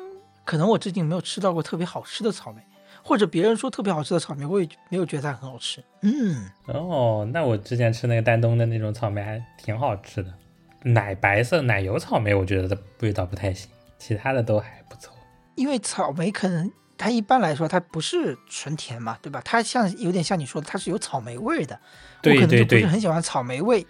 [0.45, 2.61] 可能我最近没有吃到过特别好吃的草莓，
[3.07, 5.81] 或者别人说特别好吃的草莓，我也没有觉得它很好吃。
[6.03, 10.35] 嗯，哦，那我之前吃那个丹东的那种草莓还挺好吃的，
[10.83, 15.15] 奶白色奶油草莓，我觉得的味道不太行，其他的都还不错。
[15.55, 19.41] 因为草莓可能它一般来说它不是纯甜嘛，对吧？
[19.45, 21.79] 它像有点像你说的，它是有草莓味的。
[22.25, 23.87] 我可能就不对对对是很喜欢草莓味。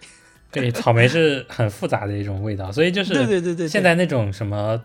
[0.51, 4.79] 对，草莓是很复杂的一种味道，所以就是 对对对对对现在那种什么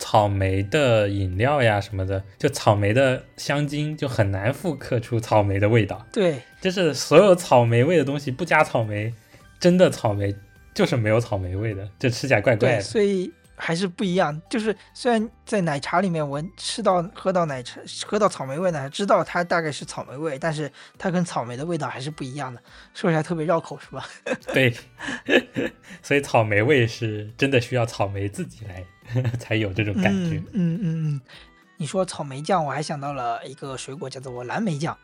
[0.00, 9.14] 草莓的饮料呀什么的，就草莓的香精就很难复刻出草莓的味道，对，就是所有草莓味的东西不加草莓，
[9.60, 10.34] 真的草莓
[10.74, 12.82] 就是没有草莓味的，就吃起来怪怪对，的。
[12.82, 14.40] 所以还是不一样。
[14.48, 22.62] 就是虽然在奶茶里面我吃到喝到奶茶喝到草莓味呢，知道它大概是草莓味，但是它跟草莓的味道还是不一样的。
[22.94, 24.08] 说起来特别绕口，是吧？
[24.54, 24.74] 对，
[26.02, 28.82] 所以草莓味是真的需要草莓自己来
[29.38, 30.42] 才有这种感觉。
[30.52, 31.20] 嗯嗯嗯。
[31.76, 34.96] 你说草莓酱，我还想到了一个水果，叫做蓝莓酱。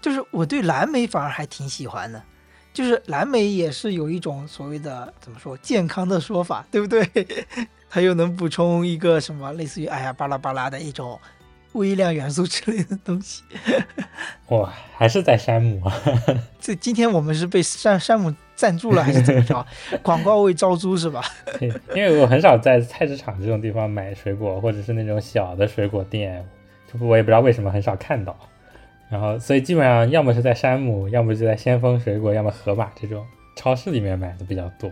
[0.00, 2.22] 就是我对蓝莓反而还挺喜欢的，
[2.74, 7.08] 就是蓝莓也是有一种所谓的怎么说健康的说法，对不对？
[7.88, 11.20] 它又能补充一个什么类似于哎呀巴拉巴拉的一种
[11.72, 13.42] 微量元素之类的东西。
[14.48, 15.94] 哇，还是在山姆啊！
[16.60, 19.66] 这今天我们是被山山姆赞助了还是怎么着？
[20.02, 21.22] 广告位招租是吧？
[21.58, 26.44] 对，因为我很少在菜市场这种地方买水果，或者是那种小的水果店，
[26.92, 28.36] 就我也不知道为什么很少看到。
[29.08, 34.90] 然后，所以基本上要么是在山姆，要么就在先锋水果，要么盒马这种超市里面买的比较多。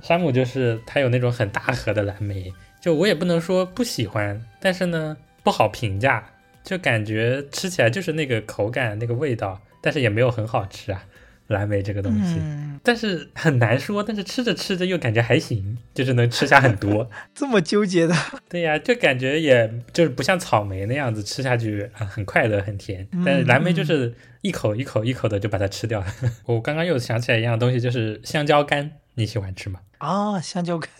[0.00, 5.16] 山姆就是它有那种很大盒的蓝莓，就我也不能说不喜欢，但是呢
[5.48, 6.22] 不好评价，
[6.62, 11.02] 就感觉吃起来就是那个口感、那个味道，但是也没有很好吃啊。
[11.46, 17.10] 蓝莓这个东西，嗯，但是很难说，但是吃着吃着又感觉还行，就是能吃下很多。
[17.34, 18.14] 这么纠结的，
[18.50, 26.06] 对呀，就感觉也就是不像草莓那样子吃下去啊很快乐很甜，但是蓝莓就是一口一口一口的就把它吃掉了。
[26.44, 29.80] 我刚刚又想起来一样东西，就是香蕉干，你喜欢吃吗？
[29.96, 30.90] 啊，香蕉干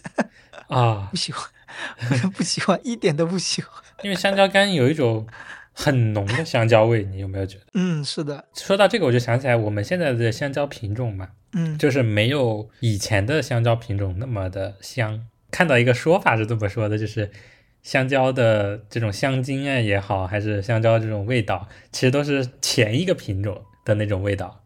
[0.68, 1.50] 啊不，喜欢，
[2.32, 3.70] 不喜欢，一点都不喜欢。
[4.04, 5.26] 因为香蕉干有一种
[5.72, 7.64] 很浓的香蕉味，你有没有觉得？
[7.74, 15.26] 嗯，是的，说到这个，我就想起来我们现在的香蕉品种嘛，嗯，就是没有以前的香蕉品种那么的香。
[15.50, 17.30] 看到一个说法是这么说的，就是
[17.82, 24.62] 香蕉的这种香精啊也好，还是香蕉这种味道，其实都是前一个品种的那种味道，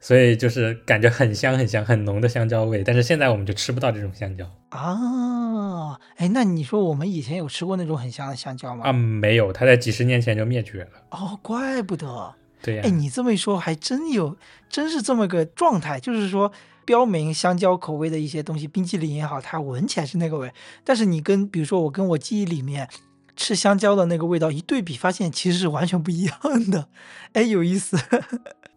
[0.00, 2.82] 所以就是感觉很香很香很浓的香蕉味。
[2.84, 8.84] 但是现在我们就吃不到这种香蕉啊，哎，那你说我们以前有吃过那种很香的香蕉吗？
[8.86, 10.90] 啊，没有，它在几十年前就灭绝了。
[11.10, 12.34] 哦，怪不得。
[12.62, 14.36] 对呀、哎，你这么一说，还真有，
[14.68, 16.52] 真是这么个状态，就是说。
[16.84, 20.50] 标明香蕉口味的一些东西，冰淇淋也好，它闻起来是那个味，
[20.84, 22.88] 但是你跟比如说我跟我记忆里面
[23.36, 26.40] 吃香蕉的那个味道一对比，发现其实是完全不一样
[26.70, 26.88] 的。
[27.34, 27.98] 哎，有意思。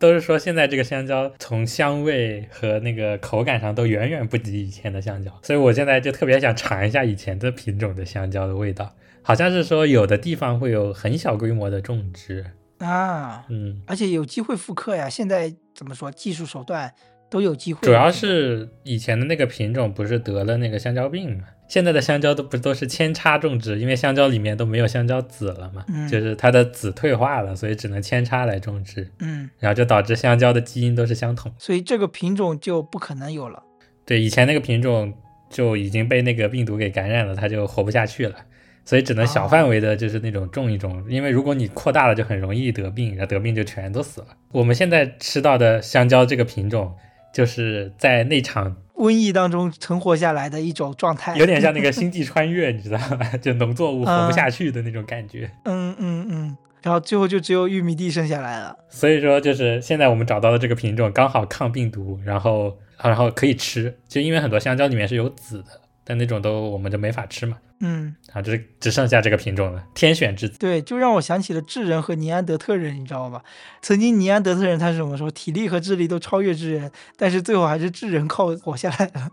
[0.02, 8.94] 都是说现在这个香蕉从香味和那个口感上都远远不及以前的香蕉，所以我现在就特别想尝一下以前的品种的香蕉的味道。
[9.22, 12.44] 好像是说有的地方会有很小规模的种植
[12.80, 15.08] 啊，嗯，而且有机会复刻呀。
[15.08, 16.92] 现在怎么说，技术手段
[17.30, 17.82] 都有机会。
[17.84, 21.44] 主要是以前的那个品种不是得了那个香蕉病嘛？
[21.72, 29.10] 现在的香蕉都不都是扦插种植，因为香蕉里面都没有香蕉籽了嘛，嗯、就是它的籽退化了，所以只能扦插来种植。
[29.22, 33.64] 嗯，然后就导致香蕉的基因都是相同，所以这个品种就不可能有了。
[34.06, 35.14] 对，以前那个品种
[35.50, 38.36] 就已经被那个病毒给感染了，它就活不下去了。
[38.84, 44.28] 所以只能小范围的，就是那种种一种，哦、因为如果你扩大了，就很容易得病，然后得病就全都死了。
[44.52, 46.94] 我们现在吃到的香蕉这个品种，
[47.34, 53.26] 就是在那场瘟疫当中存活下来的一种状态，有点像那个星际穿越， 你知道吗？
[53.42, 55.50] 就农作物活不下去的那种感觉。
[55.66, 58.78] 嗯嗯嗯，然后最后就只有玉米地剩下来了。
[58.90, 67.58] 所以说，就是现在我们找到的这个品种刚好抗病毒，然后然后可以吃，就因为很多香蕉里面是有籽的，但那种都我们就没法吃嘛。
[67.84, 70.60] 嗯，啊，就是只剩下这个品种了，天选之子。
[70.60, 73.44] 对，就让我想起了智人和尼安德特人，你知道吧？
[73.82, 75.32] 曾经尼安德特人他是怎么说？
[75.32, 79.32] 体力和智力都超越智人，但是最后还是智人靠活下来了。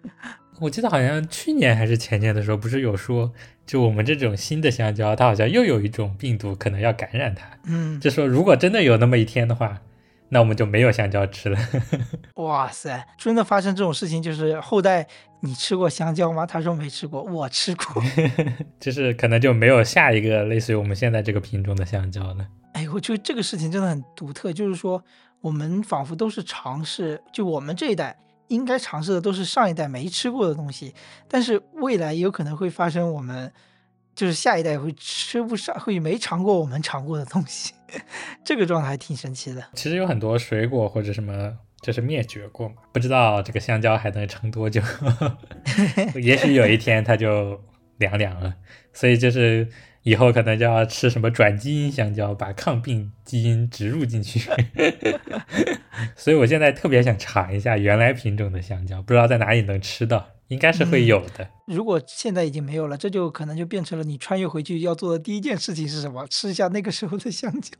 [0.60, 3.30] 我记得好像去年还是前年的时候，不是有说，
[3.66, 7.46] 就我们这种新的香蕉，它好像又有一种病毒可能要感染它。
[7.66, 9.82] 嗯，就说如果真的有那么一天的话，
[10.28, 11.58] 那我们就没有香蕉吃了。
[12.36, 15.06] 哇塞，真的发生这种事情，就是后代
[15.40, 16.44] 你吃过香蕉吗？
[16.44, 18.02] 他说没吃过，我吃过。
[18.80, 22.46] 就是可能就没有下一个类似于我们现在这个品种的香蕉了。
[22.72, 25.02] 哎，我觉得这个事情真的很独特，就是说
[25.40, 28.18] 我们仿佛都是尝试，就我们这一代
[28.48, 30.94] 应该尝试的都是上一代没吃过的东西，
[31.28, 33.50] 但是未来有可能会发生我们
[34.16, 37.72] 就是下一代会吃不上，会没尝过我们尝过的东西，
[38.44, 39.62] 这个状态还挺神奇的。
[39.74, 44.80] 其实有很多水果或者什么就是灭绝过嘛，不知道这个香蕉还能撑多久，
[46.20, 47.62] 也许有一天它就
[47.98, 48.56] 凉凉了，
[48.92, 49.68] 所以就是。
[50.06, 54.38] 以后可能就要吃什么转基因香蕉，把抗病基因植入进去。
[56.14, 61.48] 所以我现在特别想尝一下原来品种的香蕉，不知道在哪里能吃到，应该是会有的。
[61.66, 66.26] 如果现在已经没有了，这就可能就变成了你穿越回去要做的第一件事情是什么？
[66.28, 67.72] 吃一下那个时候的香蕉。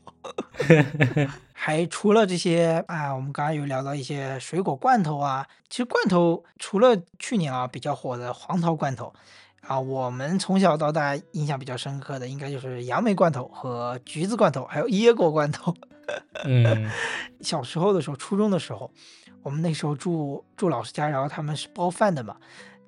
[1.53, 9.13] 还除了这些啊，我们刚刚有聊到一些水果罐头啊，其实罐头除了去年啊比较火的黄桃罐头。
[9.61, 15.75] 啊，我们从小到大印象比较深刻的，应该就是杨梅罐头和橘子罐头，还有椰果罐头。
[16.45, 16.89] 嗯，
[17.41, 18.89] 小时候的时候，初中的时候，
[19.43, 22.37] 我们那时候住住老师家，然后他们是包饭的嘛。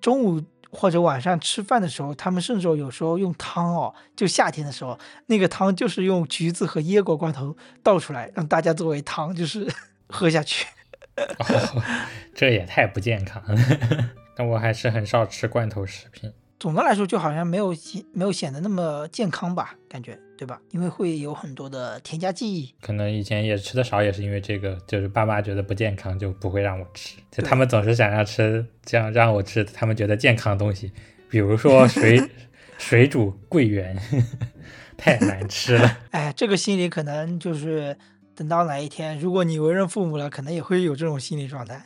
[0.02, 0.42] 中午
[0.72, 9.68] 或者晚上吃饭的时候，他们甚至有时候用汤哦，就夏天的时候，那个汤就是用橘子和椰果罐头倒出来，让大家作为汤，就是
[10.08, 10.68] 喝下去。
[12.34, 13.58] 这也太不健康了。
[14.36, 16.32] 但我还是很少吃罐头食品。
[16.60, 20.62] 总的来说，就好像没有显没有显得那么健康吧，感觉对吧？
[20.72, 22.74] 因为会有很多的添加剂。
[22.80, 27.18] 可能以前也吃的少，也是因为这个，就是爸妈觉得不健康，就不会让我吃。
[27.30, 30.94] 就他们总是想要吃这样让我吃他们觉得健康的东西，
[31.30, 32.22] 比如说水
[32.80, 34.02] 水煮桂圆，
[34.96, 35.98] 太难吃了。
[36.12, 37.98] 哎，这个心理可能就是
[38.34, 41.84] 等到哪一天，如果你为人父母了，可能也会有这种心理状态。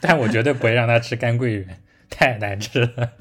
[0.00, 1.80] 但我绝对不会让他吃干桂圆，
[2.10, 3.12] 太难吃了。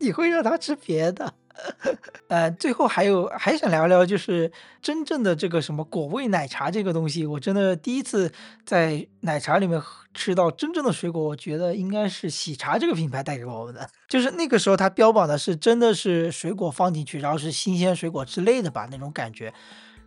[0.00, 1.32] 你会让他吃别的，
[2.28, 4.50] 呃，最后还有还想聊聊，就是
[4.82, 8.32] 真正的这个什么果味奶茶这个东西，我真的第一次
[8.64, 9.80] 在奶茶里面
[10.12, 19.52] 吃到真正的水果，我觉得应该是喜茶这个品牌带给我们的， 就是那个时候它标榜的是真的是水果放进去，然后是新鲜水果之类的吧那种感觉，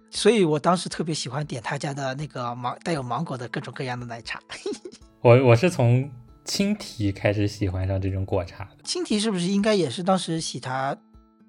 [0.09, 4.39] 所以我当时特别喜欢点他家的那个芒带有芒果的各种各样的奶茶。
[5.21, 6.09] 我我是从。
[6.45, 10.97] 青提开始喜欢上这种果茶，青提是不是应该也是当时喜茶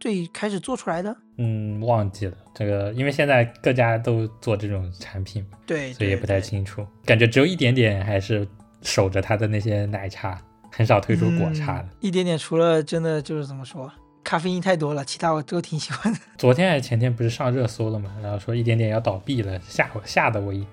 [0.00, 1.14] 最开始做出来的？
[1.36, 6.84] 嗯，忘记了这个，因为现在各家都做这种产品，对，所以也不太清楚。
[7.04, 8.46] 感觉只有一点点还是
[8.82, 10.40] 守着它的那些奶茶，
[10.72, 11.88] 很少推出果茶的。
[12.00, 13.92] 一点点，除了真的就是怎么说，
[14.24, 16.18] 咖啡因太多了，其他我都挺喜欢的。
[16.38, 18.10] 昨天还是前天不是上热搜了嘛？
[18.22, 20.66] 然后说一点点要倒闭了，吓我吓得我一。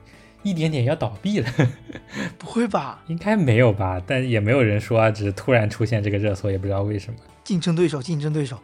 [0.44, 1.50] 一点点要倒闭了，
[2.38, 3.04] 不会吧？
[3.08, 4.02] 应该没有吧？
[4.06, 7.20] 但也没有人说啊，只是突然出现这个热搜，也不知道为什么。
[7.48, 8.62] 竞争对手，竞争对手，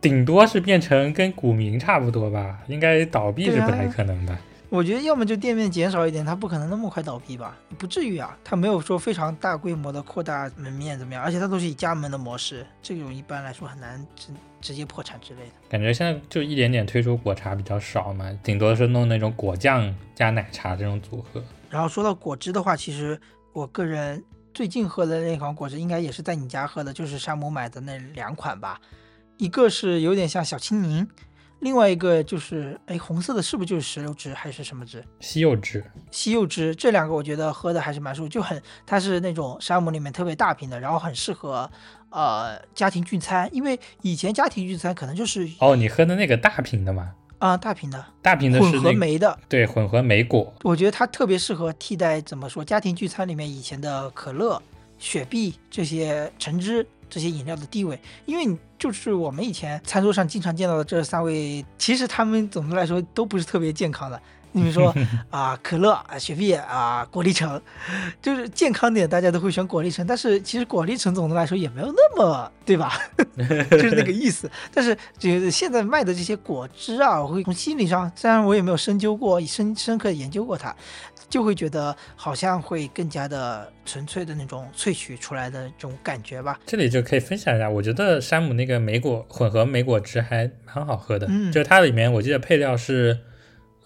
[0.00, 2.58] 顶多是变成跟股民差不多吧？
[2.66, 4.36] 应该倒闭是不太可能的。
[4.70, 7.56] 我觉得要么就店面减少一点，它不可能那么快倒闭吧？
[7.78, 11.22] 不至于啊，它没有说非常大规模的扩大门面怎么样？
[11.22, 14.26] 而且它都是以加盟的模式，这种一般来说很难直
[14.60, 15.52] 直接破产之类的。
[15.68, 21.40] 感觉现在就一点点推出果茶比较少嘛，顶多是弄那种果酱加奶茶这种组合。
[21.70, 23.18] 然后说到果汁的话，其实
[23.52, 24.22] 我个人
[24.58, 28.80] 最近喝的那款果汁，应该也是在你家喝的，就是山姆买的那两款吧，
[29.36, 31.06] 一个是有点像小青柠。
[31.60, 35.04] 另外一个就是，哎，红色的是不是就是石榴汁还是什么汁？
[35.20, 35.84] 西柚汁。
[36.10, 41.70] 西柚汁这两个我觉得喝的还是蛮舒服，就很，它是那种山姆里面特别大瓶的，然后很适合
[42.10, 47.14] 呃家庭聚餐，因为以前家庭聚餐可能就是哦，你喝的那个大瓶的吗？
[47.38, 50.52] 啊，大瓶的，大瓶的混合酶的，对，混合梅果。
[50.62, 54.60] 我觉得它特别适合替代怎么说家庭聚餐里面以前的可乐、
[54.98, 56.86] 雪碧这些橙汁。
[57.10, 64.22] 这些饮料的地位，因为你就是我们以前餐桌上经常见到的这三位，其实他们总的来说都不是特别健康的。
[64.58, 64.94] 你比如说
[65.30, 67.60] 啊，可乐啊，雪碧啊，果粒橙，
[68.20, 70.06] 就是健康点，大家都会选果粒橙。
[70.06, 72.92] 但是其实果粒橙总的来说也没有那么，对吧？
[73.70, 74.50] 就是那个意思。
[74.74, 80.74] 但是就是现在卖的这些果汁啊，我会从心理上，虽然我也没有深究过、深深刻研究过它。
[81.28, 86.58] 就会觉得好像会更加的纯粹的那种萃取出来的这种感觉吧。
[86.64, 91.26] 这里就可以分享一下，我觉得山姆那个莓果混合莓果汁还蛮好喝的。
[91.28, 93.18] 嗯，就是它里面我记得配料是，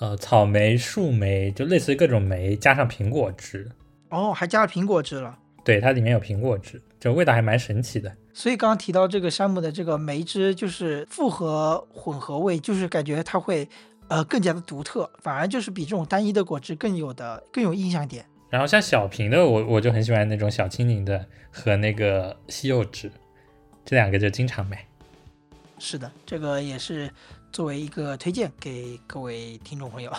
[0.03, 3.71] 呃，草莓、树莓，就类似于各种莓，加上苹果汁。
[4.09, 5.39] 哦，还加了苹果汁了。
[5.65, 8.13] 对，它里面有苹果汁，就味道还蛮神奇的。
[8.35, 13.69] 所以刚刚提到这个山姆的这个梅汁，就是复合混合味，就是感觉它会。
[14.09, 18.23] 呃更加的独特，反而就是比这种单一的果汁更有的更有印象点。
[18.51, 23.11] 然后像小瓶的，我我就很喜欢那种小青柠的和那个西柚汁，
[23.87, 24.85] 这两个就经常买。
[25.79, 27.09] 是的，这个也是
[27.53, 30.11] 作为一个推荐给各位听众朋友。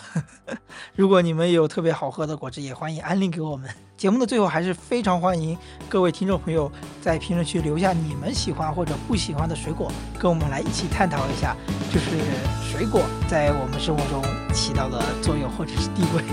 [0.96, 3.70] 如果你们有特别好喝的果汁，也欢迎安利给我们。
[3.98, 5.58] 节目的最后，还是非常欢迎
[5.90, 6.72] 各位听众朋友
[7.02, 11.56] 在评论区留下你们喜欢或者不喜欢的水果，跟我们来一起探讨一下，
[11.92, 12.12] 就是
[12.70, 14.22] 水果在我们生活中
[14.54, 16.24] 起到的作用或者是地位。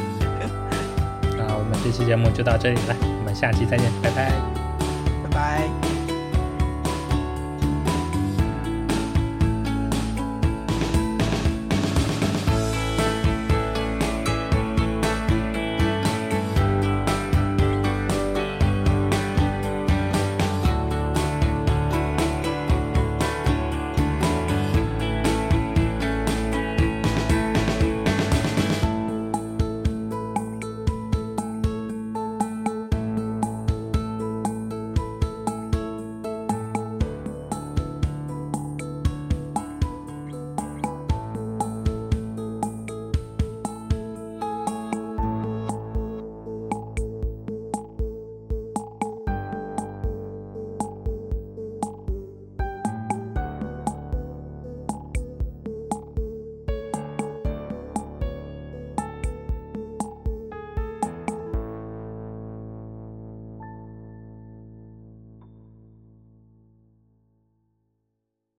[1.39, 4.11] 那我们这期节目就到这里了，我们下期再见，拜
[5.31, 5.71] 拜。